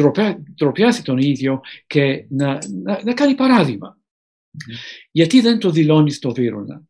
[0.55, 3.99] ντροπιάσει τον ίδιο και να, να, να κάνει παράδειγμα.
[3.99, 4.75] Mm.
[5.11, 6.85] Γιατί δεν το δηλώνεις στο Βύρονα.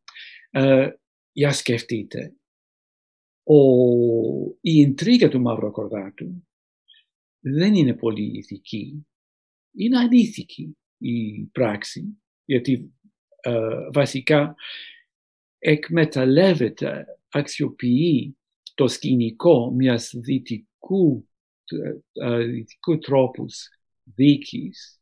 [0.50, 0.90] Ε,
[1.32, 2.34] για σκεφτείτε,
[3.42, 3.58] ο,
[4.60, 6.46] η ιντρίγα του Μαυροκορδάτου
[7.40, 9.06] δεν είναι πολύ ηθική.
[9.76, 12.92] Είναι ανήθικη η πράξη, γιατί
[13.40, 14.54] ε, βασικά
[15.58, 18.36] εκμεταλλεύεται, αξιοποιεί
[18.74, 21.28] το σκηνικό μιας δυτικού ειδικού
[23.00, 23.68] τρόπους
[24.04, 25.00] δίκης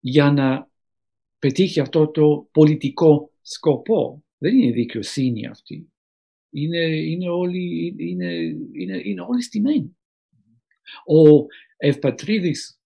[0.00, 0.70] για να
[1.38, 4.24] πετύχει αυτό το πολιτικό σκοπό.
[4.38, 5.92] Δεν είναι δικαιοσύνη αυτή.
[6.50, 8.34] Είναι, είναι, όλοι, είναι,
[8.72, 9.96] είναι, είναι όλοι στημένοι.
[11.06, 11.46] Ο
[11.76, 12.80] Ευπατρίδης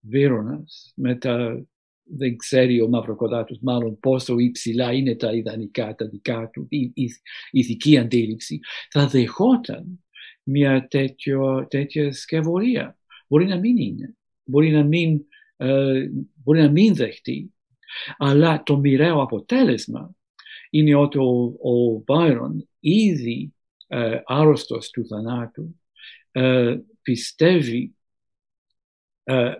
[0.00, 1.66] Βέρονας με τα
[2.10, 7.10] δεν ξέρει ο Μαυροκοδάτος μάλλον πόσο υψηλά είναι τα ιδανικά, τα δικά του, η, η
[7.50, 10.04] ηθική αντίληψη, θα δεχόταν
[10.48, 12.98] μια τέτοιο, τέτοια σκευωρία.
[13.28, 15.20] Μπορεί να μην είναι, μπορεί να μην,
[15.56, 17.54] ε, μπορεί να μην δεχτεί,
[18.16, 20.14] αλλά το μοιραίο αποτέλεσμα
[20.70, 23.54] είναι ότι ο, ο Μπάιρον ήδη
[23.86, 25.80] ε, άρρωστος του θανάτου
[26.32, 27.94] ε, πιστεύει,
[29.24, 29.52] ε,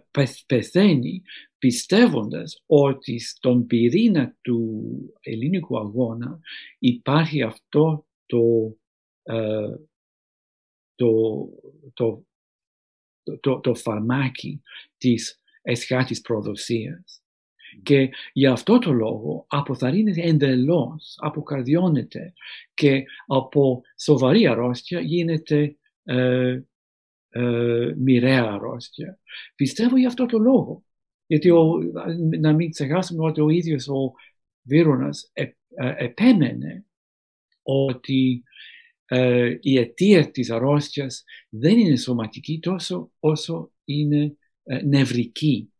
[0.47, 1.22] πεθαίνει
[1.59, 4.82] πιστεύοντας ότι στον πυρήνα του
[5.20, 6.39] ελληνικού αγώνα
[6.78, 8.76] υπάρχει αυτό το,
[9.22, 9.66] ε,
[10.99, 11.49] το,
[11.94, 12.26] το,
[13.40, 14.62] το, το, φαρμάκι
[14.99, 17.22] της εσχάτης προδοσίας.
[17.82, 22.32] Και για αυτό το λόγο αποθαρρύνεται εντελώς, αποκαρδιώνεται
[22.74, 26.61] και από σοβαρή αρρώστια γίνεται ε,
[27.28, 29.18] ε, μοιραία αρρώστια.
[29.55, 30.84] Πιστεύω για αυτό το λόγο.
[31.26, 31.78] Γιατί ο,
[32.40, 34.12] να μην ξεχάσουμε ότι ο ίδιος ο
[34.62, 36.84] Βίρονας ε, ε, επέμενε
[37.62, 38.42] ότι
[39.09, 45.72] ε, η αιτία της αρρώστιας δεν είναι σωματική τόσο όσο είναι ε, νευρική.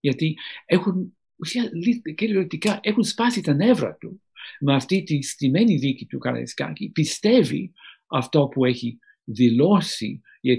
[0.00, 1.70] Γιατί έχουν, ουσία,
[2.14, 4.22] κυριολεκτικά έχουν σπάσει τα νεύρα του.
[4.60, 7.72] Με αυτή τη στημένη δίκη του Καραϊσκάκη πιστεύει
[8.06, 10.56] αυτό που έχει δηλώσει για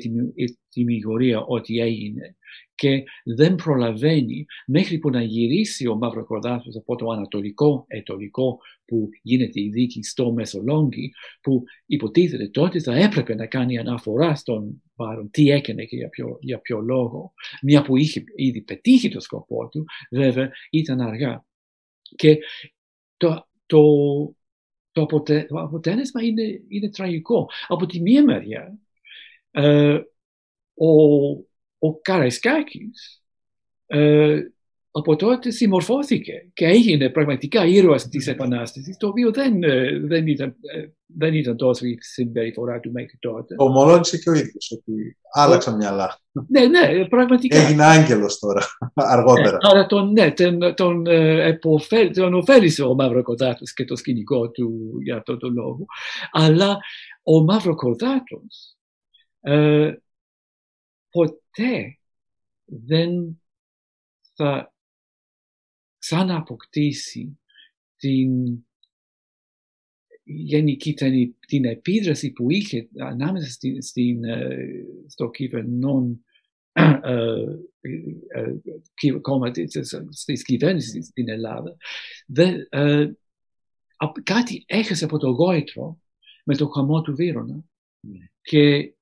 [0.69, 2.35] τη μηγορία ότι έγινε
[2.77, 9.61] και δεν προλαβαίνει μέχρι που να γυρίσει ο Μαυροκορδάτος από το ανατολικό ετολικό που γίνεται
[9.61, 11.11] η δίκη στο Μεσολόγγι
[11.41, 16.37] που υποτίθεται τότε θα έπρεπε να κάνει αναφορά στον Βάρον τι έκανε και για ποιο,
[16.41, 21.45] για ποιο λόγο μια που είχε ήδη πετύχει το σκοπό του βέβαια ήταν αργά.
[22.15, 22.37] Και
[23.17, 24.35] το, το,
[24.91, 25.05] το,
[25.47, 27.49] αποτέλεσμα είναι, είναι τραγικό.
[27.67, 28.77] Από τη μία μεριά
[29.51, 30.01] ε,
[30.73, 31.46] ο
[31.79, 33.21] ο Καραϊσκάκης
[33.85, 34.41] ε,
[34.91, 40.47] από τότε συμμορφώθηκε και έγινε πραγματικά ήρωας της Επανάστασης, το οποίο δεν, ε, δεν, ήταν,
[40.47, 43.55] ε, δεν ήταν τόσο η συμπεριφορά του μέχρι τότε.
[43.57, 46.19] Ομολόγησε και ο ίδιος ότι άλλαξα μυαλά.
[46.47, 47.57] Ναι, ναι, πραγματικά.
[47.57, 48.61] Έγινε άγγελος τώρα,
[48.93, 49.51] αργότερα.
[49.51, 54.49] Ναι, άρα τον, ναι, τον, τον, εποφέλ, τον ωφέλησε ο Μαύρο Κοδάτος και το σκηνικό
[54.49, 55.85] του για αυτό το λόγο.
[56.31, 56.77] Αλλά
[57.23, 58.77] ο Μαύρο Κοδάτος
[59.41, 59.93] ε,
[61.09, 61.99] ποτέ
[62.65, 63.41] δεν
[64.33, 64.73] θα
[65.97, 67.39] ξανααποκτήσει
[67.95, 68.61] την
[70.23, 70.93] γενική
[71.47, 76.25] την, επίδραση που είχε ανάμεσα στην, στην, ε, στο κυβερνών
[76.71, 76.99] ε,
[79.01, 79.51] ε, κόμμα
[80.25, 81.77] της κυβέρνησης στην Ελλάδα
[84.23, 86.01] κάτι έχασε από το γόητρο
[86.43, 87.63] με το χαμό του Βίρονα
[87.99, 88.25] ναι.
[88.41, 88.93] και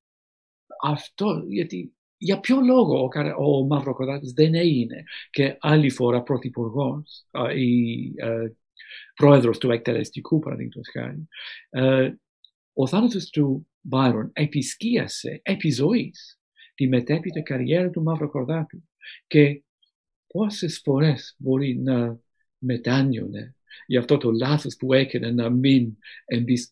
[0.81, 1.94] αυτό γιατί
[2.25, 8.51] για ποιο λόγο ο, ο Μαυροκοράτης δεν έγινε και άλλη φορά πρωθυπουργός ή ε,
[9.15, 11.27] πρόεδρος του εκτελεστικού παραδείγματος χάρη.
[11.69, 12.13] Ε,
[12.73, 16.39] ο θάνατος του Μπάιρον επισκίασε επί ζωής
[16.75, 18.83] τη μετέπειτα καριέρα του Μαυροκορδάτου
[19.27, 19.63] και
[20.27, 22.19] πόσες φορές μπορεί να
[22.57, 23.55] μετάνιωνε
[23.85, 25.97] για αυτό το λάθος που έκανε να μην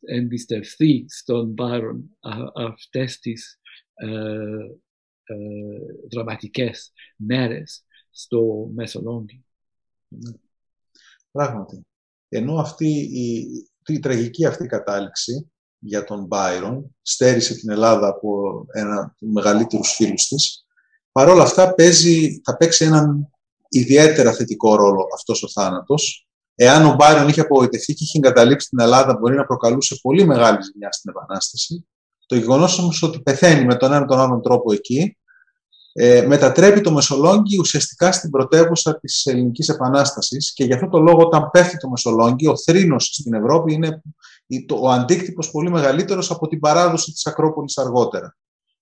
[0.02, 2.18] εμπιστευθεί στον Μπάιρον
[2.56, 3.60] αυτές τις
[3.94, 4.82] ε, ε,
[6.10, 9.46] δραματικές μέρες στο Μεσολόγγι.
[11.32, 11.86] Πράγματι.
[12.30, 13.48] Ενώ αυτή η,
[13.88, 20.28] η τραγική αυτή κατάληξη για τον Μπάιρον στέρισε την Ελλάδα από ένα τους μεγαλύτερους φίλους
[20.28, 20.66] της,
[21.12, 23.30] παρόλα αυτά παίζει, θα παίξει έναν
[23.70, 26.28] ιδιαίτερα θετικό ρόλο αυτός ο θάνατος.
[26.56, 30.64] Εάν ο Μπάιρον είχε απογοητευτεί και είχε εγκαταλείψει την Ελλάδα, μπορεί να προκαλούσε πολύ μεγάλη
[30.64, 31.88] ζημιά στην Επανάσταση.
[32.34, 35.18] Το γεγονός όμως ότι πεθαίνει με τον ένα τον άλλον τρόπο εκεί,
[35.94, 41.22] ε, μετατρέπει το Μεσολόγγι ουσιαστικά στην πρωτεύουσα της Ελληνικής Επανάστασης και γι' αυτό το λόγο,
[41.22, 44.02] όταν πέφτει το Μεσολόγγι, ο θρήνος στην Ευρώπη είναι
[44.80, 48.36] ο αντίκτυπος πολύ μεγαλύτερος από την παράδοση της Ακρόπολης αργότερα.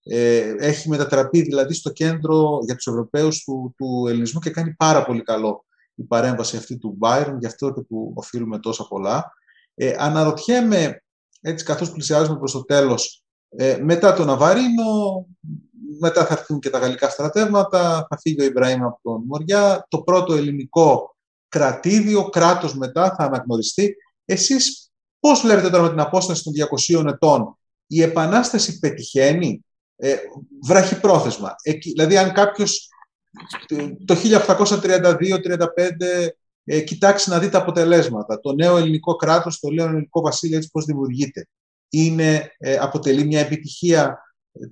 [0.03, 5.05] Ε, έχει μετατραπεί δηλαδή στο κέντρο για τους Ευρωπαίους του, του ελληνισμού και κάνει πάρα
[5.05, 9.33] πολύ καλό η παρέμβαση αυτή του Μπάιρον, γι' αυτό και του οφείλουμε τόσα πολλά.
[9.75, 11.03] Ε, αναρωτιέμαι,
[11.41, 13.20] έτσι καθώς πλησιάζουμε προς το τέλος,
[13.55, 15.25] ε, μετά τον Ναβαρίνο,
[15.99, 20.01] μετά θα έρθουν και τα γαλλικά στρατεύματα, θα φύγει ο Ιμπραήμ από τον Μοριά, το
[20.01, 21.15] πρώτο ελληνικό
[21.47, 23.95] κρατήδιο, κράτος μετά θα αναγνωριστεί.
[24.25, 26.53] Εσείς πώς βλέπετε τώρα με την απόσταση των
[26.99, 30.15] 200 ετών, η Επανάσταση πετυχαίνει, ε,
[30.63, 31.55] βραχυπρόθεσμα.
[31.63, 32.89] Εκεί, δηλαδή αν κάποιος
[34.05, 36.29] το 1832-35
[36.63, 38.39] ε, κοιτάξει να δει τα αποτελέσματα.
[38.39, 41.47] Το νέο ελληνικό κράτος, το νέο ελληνικό βασίλειο έτσι πώς δημιουργείται.
[41.93, 44.17] Είναι, ε, αποτελεί μια επιτυχία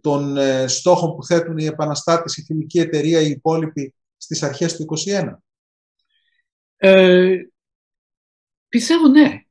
[0.02, 4.86] των ε, στόχων που θέτουν οι επαναστάτες, η φιλική εταιρεία, οι υπόλοιποι στις αρχές του
[5.06, 5.34] 1921.
[6.78, 7.38] Ε,
[8.68, 9.44] πιστεύω ναι.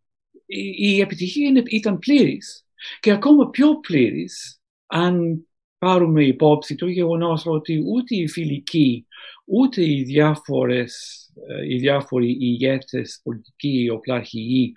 [0.47, 2.67] Η, η επιτυχία είναι, ήταν πλήρης
[3.01, 5.43] και ακόμα πιο πλήρης αν
[5.79, 9.07] πάρουμε υπόψη το γεγονός ότι ούτε οι φιλικοί,
[9.45, 14.73] ούτε οι, διάφορες, ε, οι διάφοροι ηγέτες πολιτικοί, οπλαρχηγοί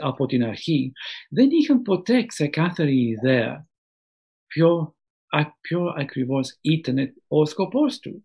[0.00, 0.92] από την αρχή
[1.30, 3.66] δεν είχαν ποτέ ξεκάθαρη ιδέα
[4.46, 4.96] ποιο,
[5.60, 8.22] ποιο ακριβώς ήταν ο σκοπός τους.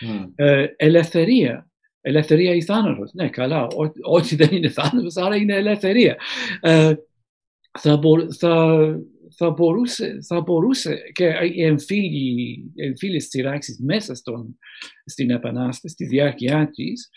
[0.00, 0.30] Mm.
[0.34, 1.66] Ε, ελευθερία.
[2.00, 3.12] Ελευθερία ή θάνατος.
[3.12, 3.66] Ναι, καλά.
[4.02, 6.16] Ό,τι δεν είναι θάνατος, άρα είναι ελευθερία.
[6.60, 6.94] Ε,
[7.78, 8.00] θα,
[8.38, 8.76] θα,
[9.36, 11.24] θα, μπορούσε, θα μπορούσε και
[11.54, 11.62] οι
[12.76, 14.58] εμφύλιες σειράξεις μέσα στον,
[15.04, 17.10] στην Επανάσταση, στη διάρκεια της,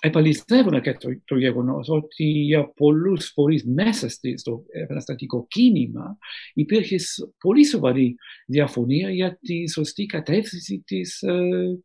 [0.00, 6.18] επαληθεύουν και το, το γεγονός ότι για πολλούς φορείς μέσα στο επαναστατικό κίνημα
[6.54, 6.96] υπήρχε
[7.38, 8.14] πολύ σοβαρή
[8.46, 11.78] διαφωνία για τη σωστή κατεύθυνση της ε,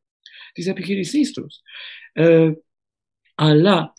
[0.53, 1.59] της επιχείρησής τους.
[2.13, 2.51] Ε,
[3.35, 3.93] αλλά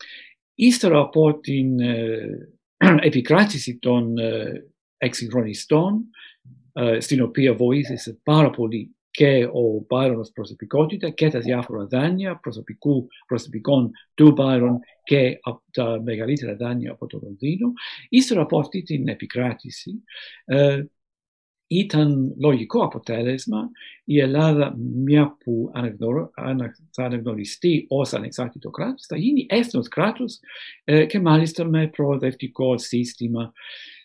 [0.53, 2.49] ύστερα από την ε,
[3.01, 4.65] επικράτηση των ε,
[5.03, 6.09] εξυγχρονιστών,
[6.73, 12.35] ε, στην οποία βοήθησε πάρα πολύ και ο Μπάιρον ως προσωπικότητα και τα διάφορα δάνεια
[12.35, 15.39] προσωπικού, προσωπικών του Μπάιρον και
[15.71, 17.73] τα μεγαλύτερα δάνεια από το Λονδίνο.
[18.09, 20.03] Ύστερα από αυτή την επικράτηση
[20.45, 20.83] ε,
[21.67, 23.69] ήταν λογικό αποτέλεσμα
[24.03, 25.71] η Ελλάδα, μια που
[26.91, 30.39] θα αναγνωριστεί ως ανεξάρτητο κράτος, θα γίνει έθνος κράτος
[30.83, 34.02] ε, και μάλιστα με προοδευτικό σύστημα ε,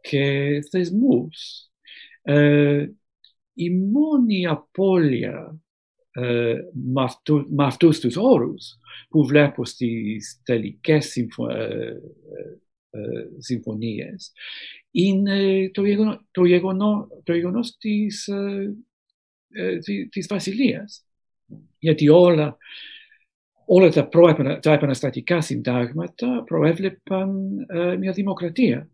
[0.00, 1.68] και θεσμούς.
[2.22, 2.86] Ε,
[3.52, 5.60] η μόνη απώλεια
[6.10, 12.02] ε, με, αυτού, με αυτούς τους όρους που βλέπω στις τελικές συμφω, ε,
[12.90, 13.00] ε,
[13.38, 14.32] συμφωνίες
[14.90, 19.78] είναι το, γεγονό, το, γεγονό, το γεγονός της, ε,
[20.10, 21.04] της βασιλείας.
[21.78, 22.56] Γιατί όλα,
[23.66, 27.54] όλα τα, προ, τα επαναστατικά συντάγματα προέβλεπαν
[27.98, 28.88] μια δημοκρατία.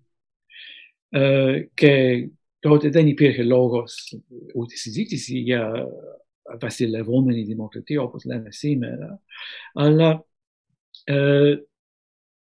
[1.74, 4.18] και τότε δεν υπήρχε λόγος
[4.54, 5.86] ούτε συζήτηση για
[6.60, 9.22] βασιλευόμενη δημοκρατία όπως λέμε σήμερα,
[9.72, 10.26] αλλά
[11.04, 11.56] ε,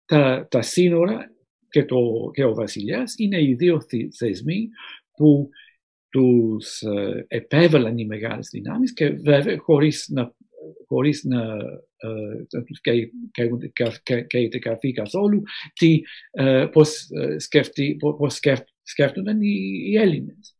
[0.06, 1.32] τα, τα σύνορα
[1.70, 1.98] και, το,
[2.34, 3.82] και ο βασιλιάς είναι οι δύο
[4.18, 4.70] θεσμοί
[5.16, 5.50] που
[6.10, 10.34] τους ε, επέβαλαν οι μεγάλες δυνάμεις και βέβαια χωρίς να,
[10.88, 11.42] χωρίς να
[11.98, 12.82] ε, τους
[14.28, 15.42] καείται καρφί καθόλου
[15.74, 16.02] τι,
[16.32, 18.40] ε, πώς, ε, σκεφτεί, πώς
[18.84, 20.56] σκέφτονταν οι, οι Έλληνες.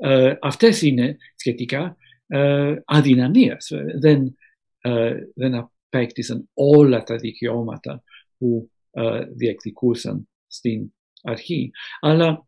[0.00, 3.72] Ε, αυτές είναι σχετικά ε, αδυναμίες.
[3.98, 4.36] Δεν,
[4.80, 8.02] ε, δεν απέκτησαν όλα τα δικαιώματα
[8.38, 11.70] που ε, διεκδικούσαν στην αρχή.
[12.00, 12.46] Αλλά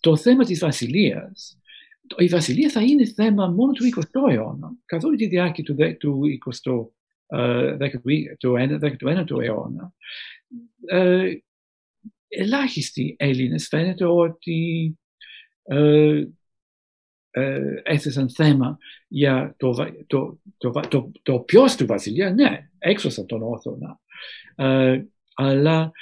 [0.00, 1.58] το θέμα της βασιλείας,
[2.16, 4.72] η βασιλεία θα είναι θέμα μόνο του 20ου αιώνα.
[4.84, 6.88] Καθ' όλη τη διάρκεια του, του 20ου
[8.38, 9.92] του 19ου αιώνα,
[12.28, 14.98] ελάχιστοι Έλληνες φαίνεται ότι
[15.62, 16.24] ε,
[17.30, 18.78] ε, έθεσαν θέμα
[19.08, 19.74] για το,
[20.06, 24.00] το, το, το, το ποιος του βασιλεία, ναι, έξω από τον Όθωνα.
[24.56, 25.02] Ε,
[25.34, 25.92] αλλά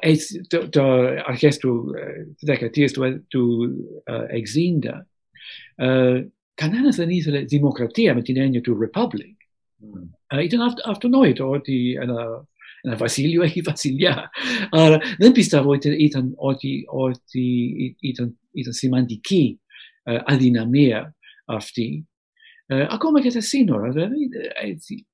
[0.00, 0.82] έτσι, το, το,
[1.24, 3.70] αρχές του ε, δεκαετίας του, του
[4.04, 4.18] ε,
[4.84, 4.90] 60
[5.74, 9.36] ε, κανένας δεν ήθελε δημοκρατία με την έννοια του republic.
[9.80, 10.08] Mm.
[10.26, 12.46] Ε, ήταν αυτο, αυτονόητο ότι ένα
[12.84, 14.30] ένα βασίλειο έχει βασιλιά.
[14.70, 19.60] Άρα δεν πιστεύω ότι ήταν, ότι, ότι ήταν, ήταν σημαντική
[20.02, 22.08] uh, αδυναμία αυτή.
[22.66, 24.28] Uh, ακόμα και τα σύνορα, δηλαδή,
[24.62, 25.13] έτσι, ε,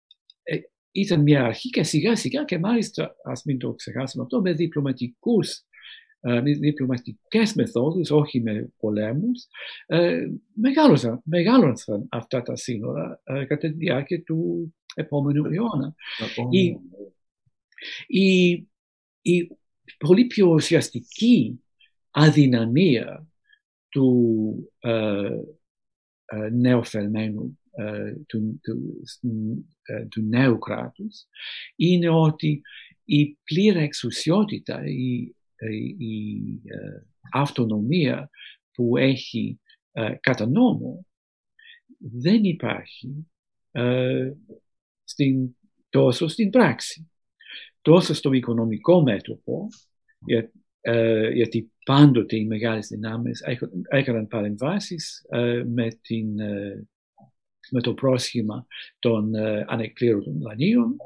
[0.91, 5.64] ήταν μια αρχή και σιγά σιγά και μάλιστα, ας μην το ξεχάσουμε αυτό, με διπλωματικούς
[6.22, 9.47] με διπλωματικές μεθόδους, όχι με πολέμους,
[10.55, 15.95] μεγάλωσαν, μεγάλωσαν αυτά τα σύνορα κατά τη διάρκεια του επόμενου αιώνα.
[16.51, 16.76] Η,
[18.07, 18.51] η,
[19.20, 19.51] η
[19.99, 21.61] πολύ πιο ουσιαστική
[22.11, 23.26] αδυναμία
[23.88, 25.30] του ε,
[26.24, 27.59] ε, νέου φερμένου, ε,
[28.26, 29.04] του, του,
[29.82, 31.26] ε, του, νέου κράτους
[31.76, 32.62] είναι ότι
[33.04, 35.34] η πλήρη εξουσιότητα, η,
[35.98, 38.30] η, ε, αυτονομία
[38.72, 39.60] που έχει
[40.20, 41.06] κατά νόμο
[41.98, 43.26] δεν υπάρχει
[45.04, 45.56] στην,
[45.88, 47.10] τόσο στην πράξη.
[47.82, 49.68] Τόσο στο οικονομικό μέτωπο,
[50.80, 53.42] ε, γιατί πάντοτε οι μεγάλες δυνάμεις
[53.88, 56.88] έκαναν παρεμβάσεις ε, με, την, ε,
[57.70, 58.66] με το πρόσχημα
[58.98, 60.96] των ε, ανεκπλήρωτων δανείων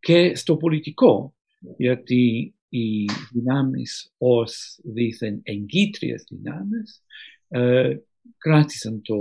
[0.00, 1.34] και στο πολιτικό,
[1.76, 7.04] γιατί οι δυνάμεις ως δίθεν εγκύτριες δυνάμεις
[7.48, 7.96] ε,
[8.38, 9.16] κράτησαν το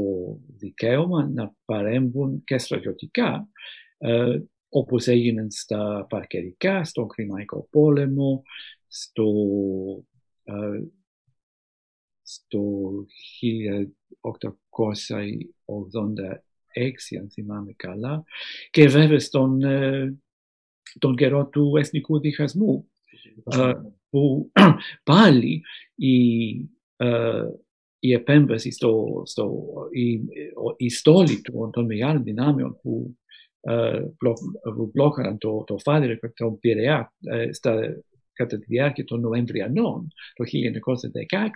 [0.57, 3.49] δικαίωμα να παρέμβουν και στρατιωτικά
[3.97, 8.43] ε, όπως έγιναν στα παρκερικά, στον Κρημαϊκό πόλεμο,
[8.87, 9.25] στο,
[10.43, 10.81] ε,
[12.21, 12.91] στο
[14.21, 14.27] 1886
[17.19, 18.23] αν θυμάμαι καλά.
[18.69, 20.17] Και βέβαια στον ε,
[20.99, 22.91] τον καιρό του εθνικού διχασμού
[23.43, 23.73] ε,
[24.09, 24.51] που
[25.03, 25.61] πάλι
[25.95, 26.51] η,
[26.95, 27.43] ε,
[27.99, 30.19] η επέμβαση στο, στο η,
[30.77, 33.17] η στόλη των μεγάλων δυνάμεων που
[34.17, 37.13] που μπλόκαραν το, το Φάδερ και τον Πειραιά
[37.51, 38.03] στα,
[38.33, 40.45] κατά τη διάρκεια των Νοεμβριανών το
[41.29, 41.47] 1916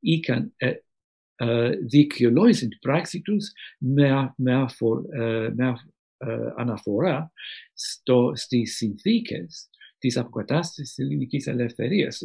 [0.00, 0.54] είχαν
[1.36, 4.66] ε, ε, δικαιολόγησαν την πράξη τους με, με,
[5.54, 5.74] με
[6.56, 7.32] αναφορά
[7.74, 9.68] στο, στις συνθήκες
[9.98, 12.22] της αποκατάστασης της ελληνικής ελευθερίας.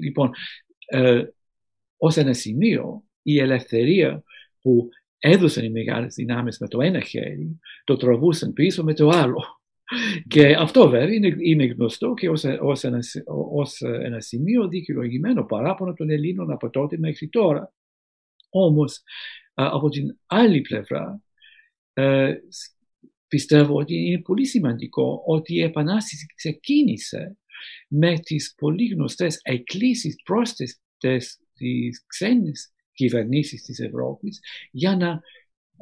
[0.00, 0.30] Λοιπόν,
[0.86, 1.24] ε,
[1.96, 4.22] ως ένα σημείο η ελευθερία
[4.60, 9.42] που έδωσαν οι μεγάλες δυνάμεις με το ένα χέρι, το τραβούσαν πίσω με το άλλο.
[10.28, 12.98] Και αυτό βέβαια είναι, είναι γνωστό και ως, ως, ένα,
[13.52, 17.72] ως ένα σημείο δικαιολογημένο παράπονο των Ελλήνων από τότε μέχρι τώρα.
[18.64, 19.02] Όμως,
[19.54, 21.22] από την άλλη πλευρά,
[21.92, 22.34] ε,
[23.28, 27.36] πιστεύω ότι είναι πολύ σημαντικό ότι η Επανάσταση ξεκίνησε
[27.88, 34.40] με τις πολύ γνωστές εκκλήσεις προς τις, τις, τις ξένες κυβερνήσεις της Ευρώπης
[34.70, 35.20] για να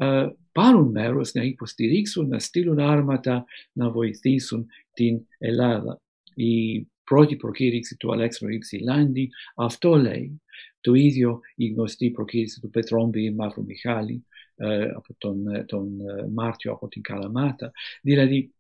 [0.01, 6.01] uh, πάρουν μέρος, να υποστηρίξουν, να στείλουν άρματα, να βοηθήσουν την Ελλάδα.
[6.35, 10.43] Η πρώτη προκήρυξη του Αλέξανδρου Υψηλάντη αυτό λέει.
[10.81, 14.25] Το ίδιο η γνωστή προκήρυξη του Πετρόμπη Μαύρου Μιχάλη
[14.57, 17.71] ε, από τον, ε, τον ε, Μάρτιο από την Καλαμάτα.
[18.03, 18.55] Δηλαδή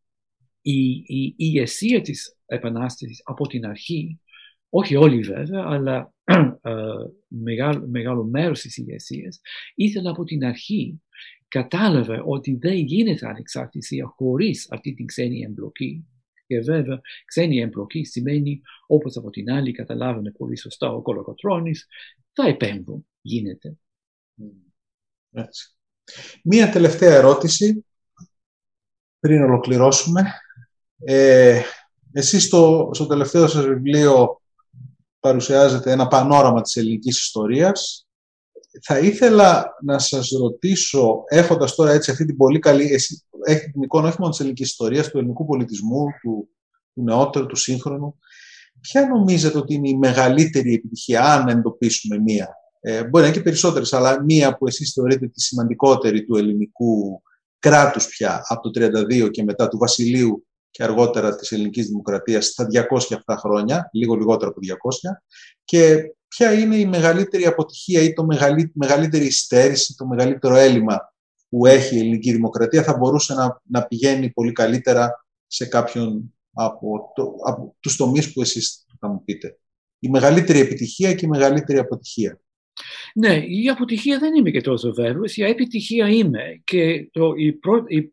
[0.61, 4.21] η, η, η ηγεσία της Επανάστασης από την αρχή,
[4.69, 6.15] όχι όλοι βέβαια, αλλά
[7.29, 9.41] μεγάλο, μεγάλο μέρος της ηγεσίας,
[9.75, 11.03] ήθελε από την αρχή,
[11.49, 16.07] κατάλαβε ότι δεν γίνεται ανεξαρτησία χωρίς αυτή την ξένη εμπλοκή.
[16.47, 21.87] Και βέβαια, ξένη εμπλοκή σημαίνει, όπως από την άλλη καταλάβαινε πολύ σωστά ο Κολοκοτρώνης,
[22.33, 23.77] θα επέμβουν, γίνεται.
[25.33, 25.77] Έτσι.
[26.43, 27.85] Μία τελευταία ερώτηση
[29.19, 30.23] πριν ολοκληρώσουμε.
[30.99, 31.61] Ε,
[32.13, 34.41] εσείς στο, στο τελευταίο σας βιβλίο
[35.21, 38.06] παρουσιάζετε ένα πανόραμα της ελληνικής ιστορίας.
[38.83, 42.93] Θα ήθελα να σας ρωτήσω, έχοντας τώρα έτσι αυτή την πολύ καλή...
[42.93, 46.49] Εσύ έχετε την εικόνα όχι μόνο της ελληνικής ιστορίας, του ελληνικού πολιτισμού, του,
[46.95, 48.19] του νεότερου, του σύγχρονου.
[48.81, 52.49] Ποια νομίζετε ότι είναι η μεγαλύτερη επιτυχία, αν εντοπίσουμε μία,
[52.81, 57.23] ε, μπορεί να είναι και περισσότερες, αλλά μία που εσείς θεωρείτε τη σημαντικότερη του ελληνικού
[57.59, 62.67] κράτους πια από το 1932 και μετά του Βασιλείου και αργότερα της ελληνικής δημοκρατίας στα
[62.67, 65.23] 207 χρόνια, λίγο λιγότερο από 200
[65.65, 68.27] και ποια είναι η μεγαλύτερη αποτυχία ή το
[68.73, 71.15] μεγαλύτερη υστέρηση, το μεγαλύτερο έλλειμμα
[71.49, 77.13] που έχει η ελληνική δημοκρατία θα μπορούσε να, να πηγαίνει πολύ καλύτερα σε κάποιον από,
[77.15, 79.59] το, από τους τομείς που εσείς θα μου πείτε.
[79.99, 82.41] Η μεγαλύτερη επιτυχία και η μεγαλύτερη αποτυχία.
[83.15, 87.59] Ναι, η αποτυχία δεν είμαι και τόσο βέβαιος, η επιτυχία είμαι και το, η,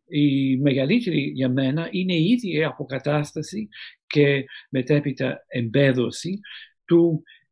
[0.07, 3.67] η, μεγαλύτερη για μένα είναι η ίδια η αποκατάσταση
[4.07, 6.39] και μετέπειτα εμπέδωση
[6.85, 7.42] του, ε, ε,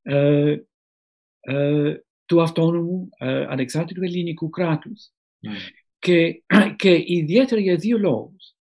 [2.32, 5.12] του αυτόνομου ε, ανεξάρτητου ελληνικού κράτους.
[5.40, 5.54] Ναι.
[6.00, 6.44] Και,
[6.82, 8.56] και ιδιαίτερα για δύο λόγους.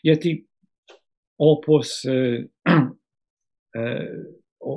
[0.00, 0.48] Γιατί
[1.36, 2.50] όπως, ε,
[3.70, 4.06] ε,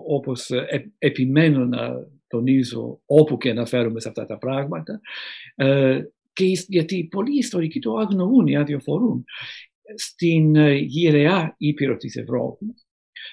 [0.08, 0.50] όπως
[0.98, 5.00] επιμένω να τονίζω όπου και αναφέρομαι σε αυτά τα πράγματα
[5.56, 6.02] ε,
[6.34, 9.24] και γιατί πολλοί ιστορικοί το αγνοούν ή αδιοφορούν.
[9.96, 12.86] Στην ε, γυραιά Ήπειρο της Ευρώπης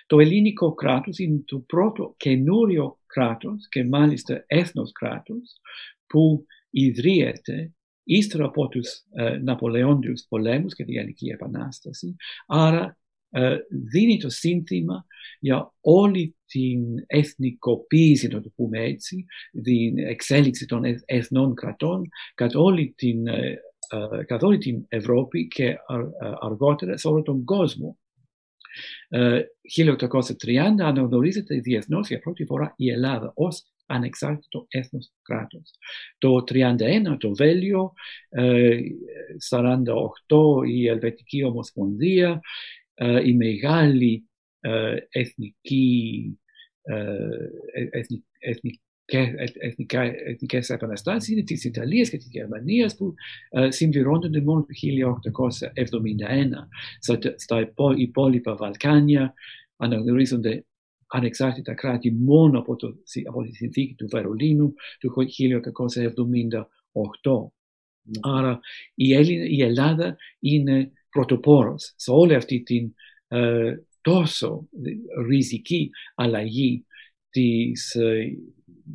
[0.06, 5.60] το ελληνικό κράτος είναι το πρώτο καινούριο κράτος και μάλιστα έθνος κράτος
[6.06, 7.72] που ιδρύεται
[8.04, 12.16] ύστερα από τους ε, Ναπολεόντιους πολέμους και τη Γαλλική Επανάσταση.
[12.46, 12.98] Άρα
[13.30, 15.06] ε, δίνει το σύνθημα
[15.40, 19.24] για όλη την εθνικοποίηση, να το πούμε έτσι,
[19.62, 23.60] την εξέλιξη των εθνών κρατών, κατά όλη την, ε,
[24.18, 25.76] ε, καθ' όλη την Ευρώπη και
[26.40, 27.98] αργότερα σε όλο τον κόσμο.
[29.76, 35.74] 1830 αναγνωρίζεται διεθνώς για πρώτη φορά η Ελλάδα ως ανεξάρτητο έθνος κράτος.
[36.18, 37.92] Το 31 το Βέλιο,
[39.50, 42.40] 48 η Ελβετική Ομοσπονδία,
[43.24, 44.28] η μεγάλη
[45.08, 46.38] εθνική
[50.26, 53.14] εθνικές επαναστάσεις είναι της Ιταλίας και της Γερμανίας που
[53.50, 54.66] ε, συμπληρώνονται μόνο το
[57.00, 57.28] 1871.
[57.36, 59.34] Στα υπόλοιπα Βαλκάνια
[59.76, 60.64] αναγνωρίζονται
[61.06, 62.94] ανεξάρτητα κράτη μόνο από, το,
[63.28, 65.12] από τη συνθήκη του Βερολίνου του
[67.12, 67.50] 1878.
[68.20, 68.60] Άρα
[68.94, 69.08] η,
[69.48, 72.94] η Ελλάδα είναι πρωτοπόρος σε όλη αυτή την
[73.28, 74.68] ε, τόσο
[75.28, 76.86] ριζική αλλαγή
[77.30, 78.36] της ε,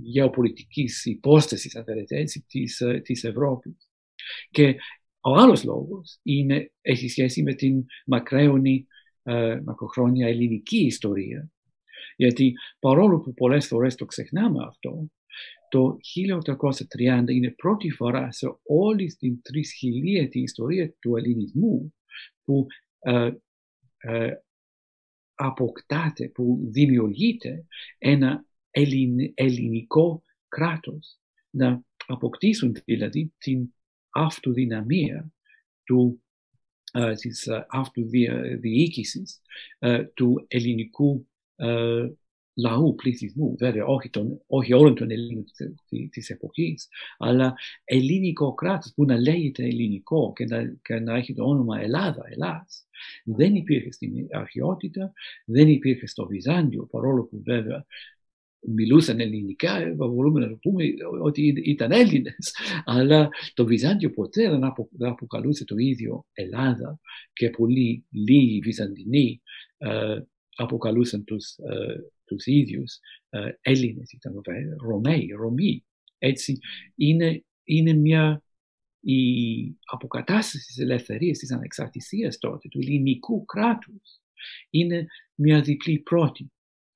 [0.02, 3.90] γεωπολιτικής υπόστασης, αν θέλετε της, ε, της Ευρώπης.
[4.50, 4.76] Και
[5.22, 8.88] ο άλλος λόγος είναι, έχει σχέση με την μακραίωνη,
[9.24, 11.52] ε, μακροχρόνια ελληνική ιστορία.
[12.16, 15.12] Γιατί παρόλο που πολλές φορές το ξεχνάμε αυτό,
[15.70, 21.94] το 1830 είναι πρώτη φορά σε όλη την τρισχιλίατη ιστορία του ελληνισμού
[22.44, 22.68] που
[23.00, 23.32] ε,
[23.98, 24.34] ε,
[25.36, 27.66] αποκτάται, που δημιουργείται
[27.98, 28.46] ένα
[29.34, 31.20] ελληνικό κράτος.
[31.50, 33.74] Να αποκτήσουν δηλαδή την
[34.10, 35.32] αυτοδυναμία
[35.84, 36.24] του,
[36.92, 39.42] ε, της αυτοδιοίκησης
[40.14, 41.28] του ελληνικού
[42.56, 45.46] λαού, πληθυσμού, βέβαια όχι, τον, όχι όλων των Ελλήνων
[46.10, 46.88] της εποχής,
[47.18, 52.24] αλλά ελληνικό κράτος που να λέγεται ελληνικό και να, και να έχει το όνομα Ελλάδα,
[52.30, 52.88] Ελλάς,
[53.24, 55.14] δεν υπήρχε στην αρχαιότητα,
[55.46, 57.86] δεν υπήρχε στο Βυζάντιο, παρόλο που βέβαια
[58.66, 60.84] μιλούσαν ελληνικά, μπορούμε να το πούμε
[61.22, 67.00] ότι ήταν Έλληνες, αλλά το Βυζάντιο ποτέ δεν, αποκαλούσε το ίδιο Ελλάδα
[67.34, 69.42] και πολλοί λίγοι Βυζαντινοί
[69.78, 70.20] ε,
[70.56, 71.96] αποκαλούσαν τους, ε,
[72.26, 73.00] τους ίδιους
[73.30, 74.42] ε, Έλληνες, ήταν
[74.78, 75.86] Ρωμαίοι, Ρωμοί.
[76.18, 76.58] Έτσι
[76.96, 78.44] είναι, είναι μια
[79.06, 84.22] η αποκατάσταση της ελευθερίας, της ανεξαρτησίας τότε, του ελληνικού κράτους,
[84.70, 86.52] είναι μια διπλή πρώτη.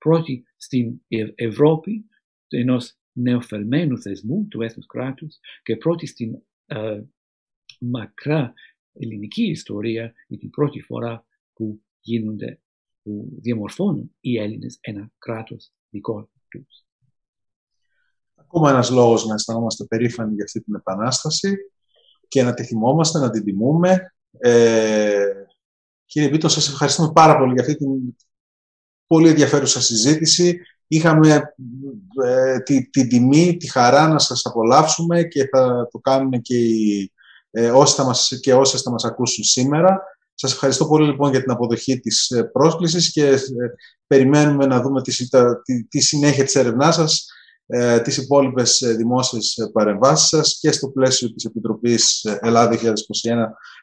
[0.07, 1.01] Πρώτη στην
[1.35, 2.05] Ευρώπη,
[2.47, 7.01] ενός νεοφερμένου θεσμού του έθνους κράτους και πρώτη στην ε,
[7.79, 8.53] μακρά
[8.93, 12.59] ελληνική ιστορία είναι την πρώτη φορά που γίνονται
[13.03, 16.85] που διαμορφώνουν οι Έλληνες ένα κράτος δικό τους.
[18.35, 21.55] Ακόμα ένας λόγος να αισθανόμαστε περήφανοι για αυτή την επανάσταση
[22.27, 24.15] και να τη θυμόμαστε, να την τιμούμε.
[24.31, 25.25] Ε,
[26.05, 28.15] κύριε Βίτο, σας ευχαριστούμε πάρα πολύ για αυτή την
[29.07, 30.59] πολύ ενδιαφέρουσα συζήτηση.
[30.88, 31.41] Είχαμε
[32.25, 37.11] ε, τη, την τιμή, τη χαρά να σας απολαύσουμε και θα το κάνουμε και, οι,
[37.51, 40.01] ε, όσοι θα μας, και όσες θα μας ακούσουν σήμερα.
[40.34, 43.39] Σας ευχαριστώ πολύ λοιπόν για την αποδοχή της ε, πρόσκλησης και ε,
[44.07, 45.27] περιμένουμε να δούμε τη,
[45.63, 47.25] τη, τη συνέχεια της ερευνάς σας,
[47.69, 52.89] ε, τις υπόλοιπες ε, δημόσιες παρεμβάσεις σας και στο πλαίσιο της Επιτροπής Ελλάδα 2021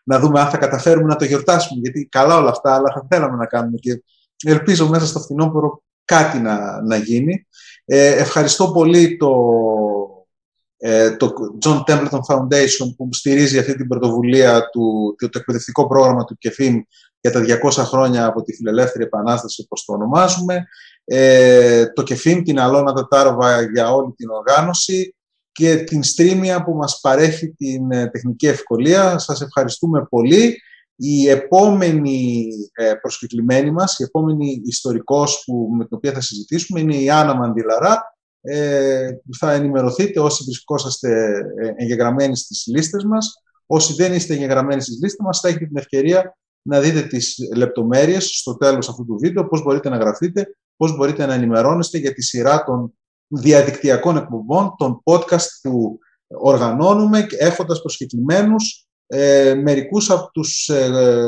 [0.04, 3.36] να δούμε αν θα καταφέρουμε να το γιορτάσουμε, γιατί καλά όλα αυτά, αλλά θα θέλαμε
[3.36, 4.02] να κάνουμε και
[4.44, 7.46] ελπίζω μέσα στο φθινόπωρο κάτι να, να γίνει.
[7.84, 9.32] Ε, ευχαριστώ πολύ το
[10.86, 11.32] ε, το
[11.64, 16.80] John Templeton Foundation που στηρίζει αυτή την πρωτοβουλία του, το εκπαιδευτικό πρόγραμμα του ΚΕΦΙΜ
[17.20, 20.66] για τα 200 χρόνια από τη Φιλελεύθερη Επανάσταση, όπως το ονομάζουμε,
[21.04, 25.14] ε, το ΚΕΦΙΜ, την Αλώνα Τατάροβα για όλη την οργάνωση
[25.52, 29.18] και την Στρίμια που μας παρέχει την ε, τεχνική ευκολία.
[29.18, 30.62] Σας ευχαριστούμε πολύ.
[30.96, 36.96] Η επόμενη ε, προσκεκλημένη μας, η επόμενη ιστορικός που, με την οποία θα συζητήσουμε είναι
[36.96, 39.08] η Άννα Μαντιλαρά, ε,
[39.38, 41.10] θα ενημερωθείτε όσοι βρισκόσαστε
[41.62, 43.42] ε, εγγεγραμμένοι στις λίστες μας.
[43.66, 48.24] Όσοι δεν είστε εγγεγραμμένοι στις λίστες μας, θα έχετε την ευκαιρία να δείτε τις λεπτομέρειες
[48.24, 52.22] στο τέλος αυτού του βίντεο, πώς μπορείτε να γραφτείτε, πώς μπορείτε να ενημερώνεστε για τη
[52.22, 52.94] σειρά των
[53.26, 61.24] διαδικτυακών εκπομπών, των podcast που οργανώνουμε, έχοντας προσκεκλημένους ε, μερικούς από τους ε, ε,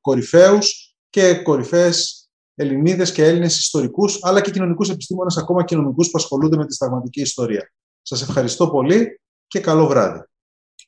[0.00, 2.26] κορυφαίους και κορυφαίες
[2.58, 7.20] Ελληνίδες και Έλληνες ιστορικούς, αλλά και κοινωνικούς επιστήμονες, ακόμα κοινωνικούς που ασχολούνται με τη σταγματική
[7.20, 7.72] ιστορία.
[8.02, 10.20] Σας ευχαριστώ πολύ και καλό βράδυ.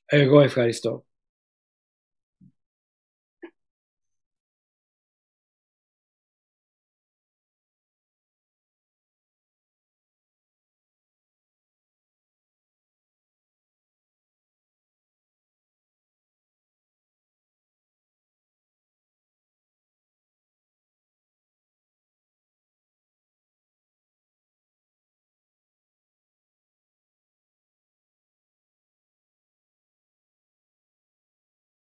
[0.05, 1.05] Εγώ ευχαριστώ.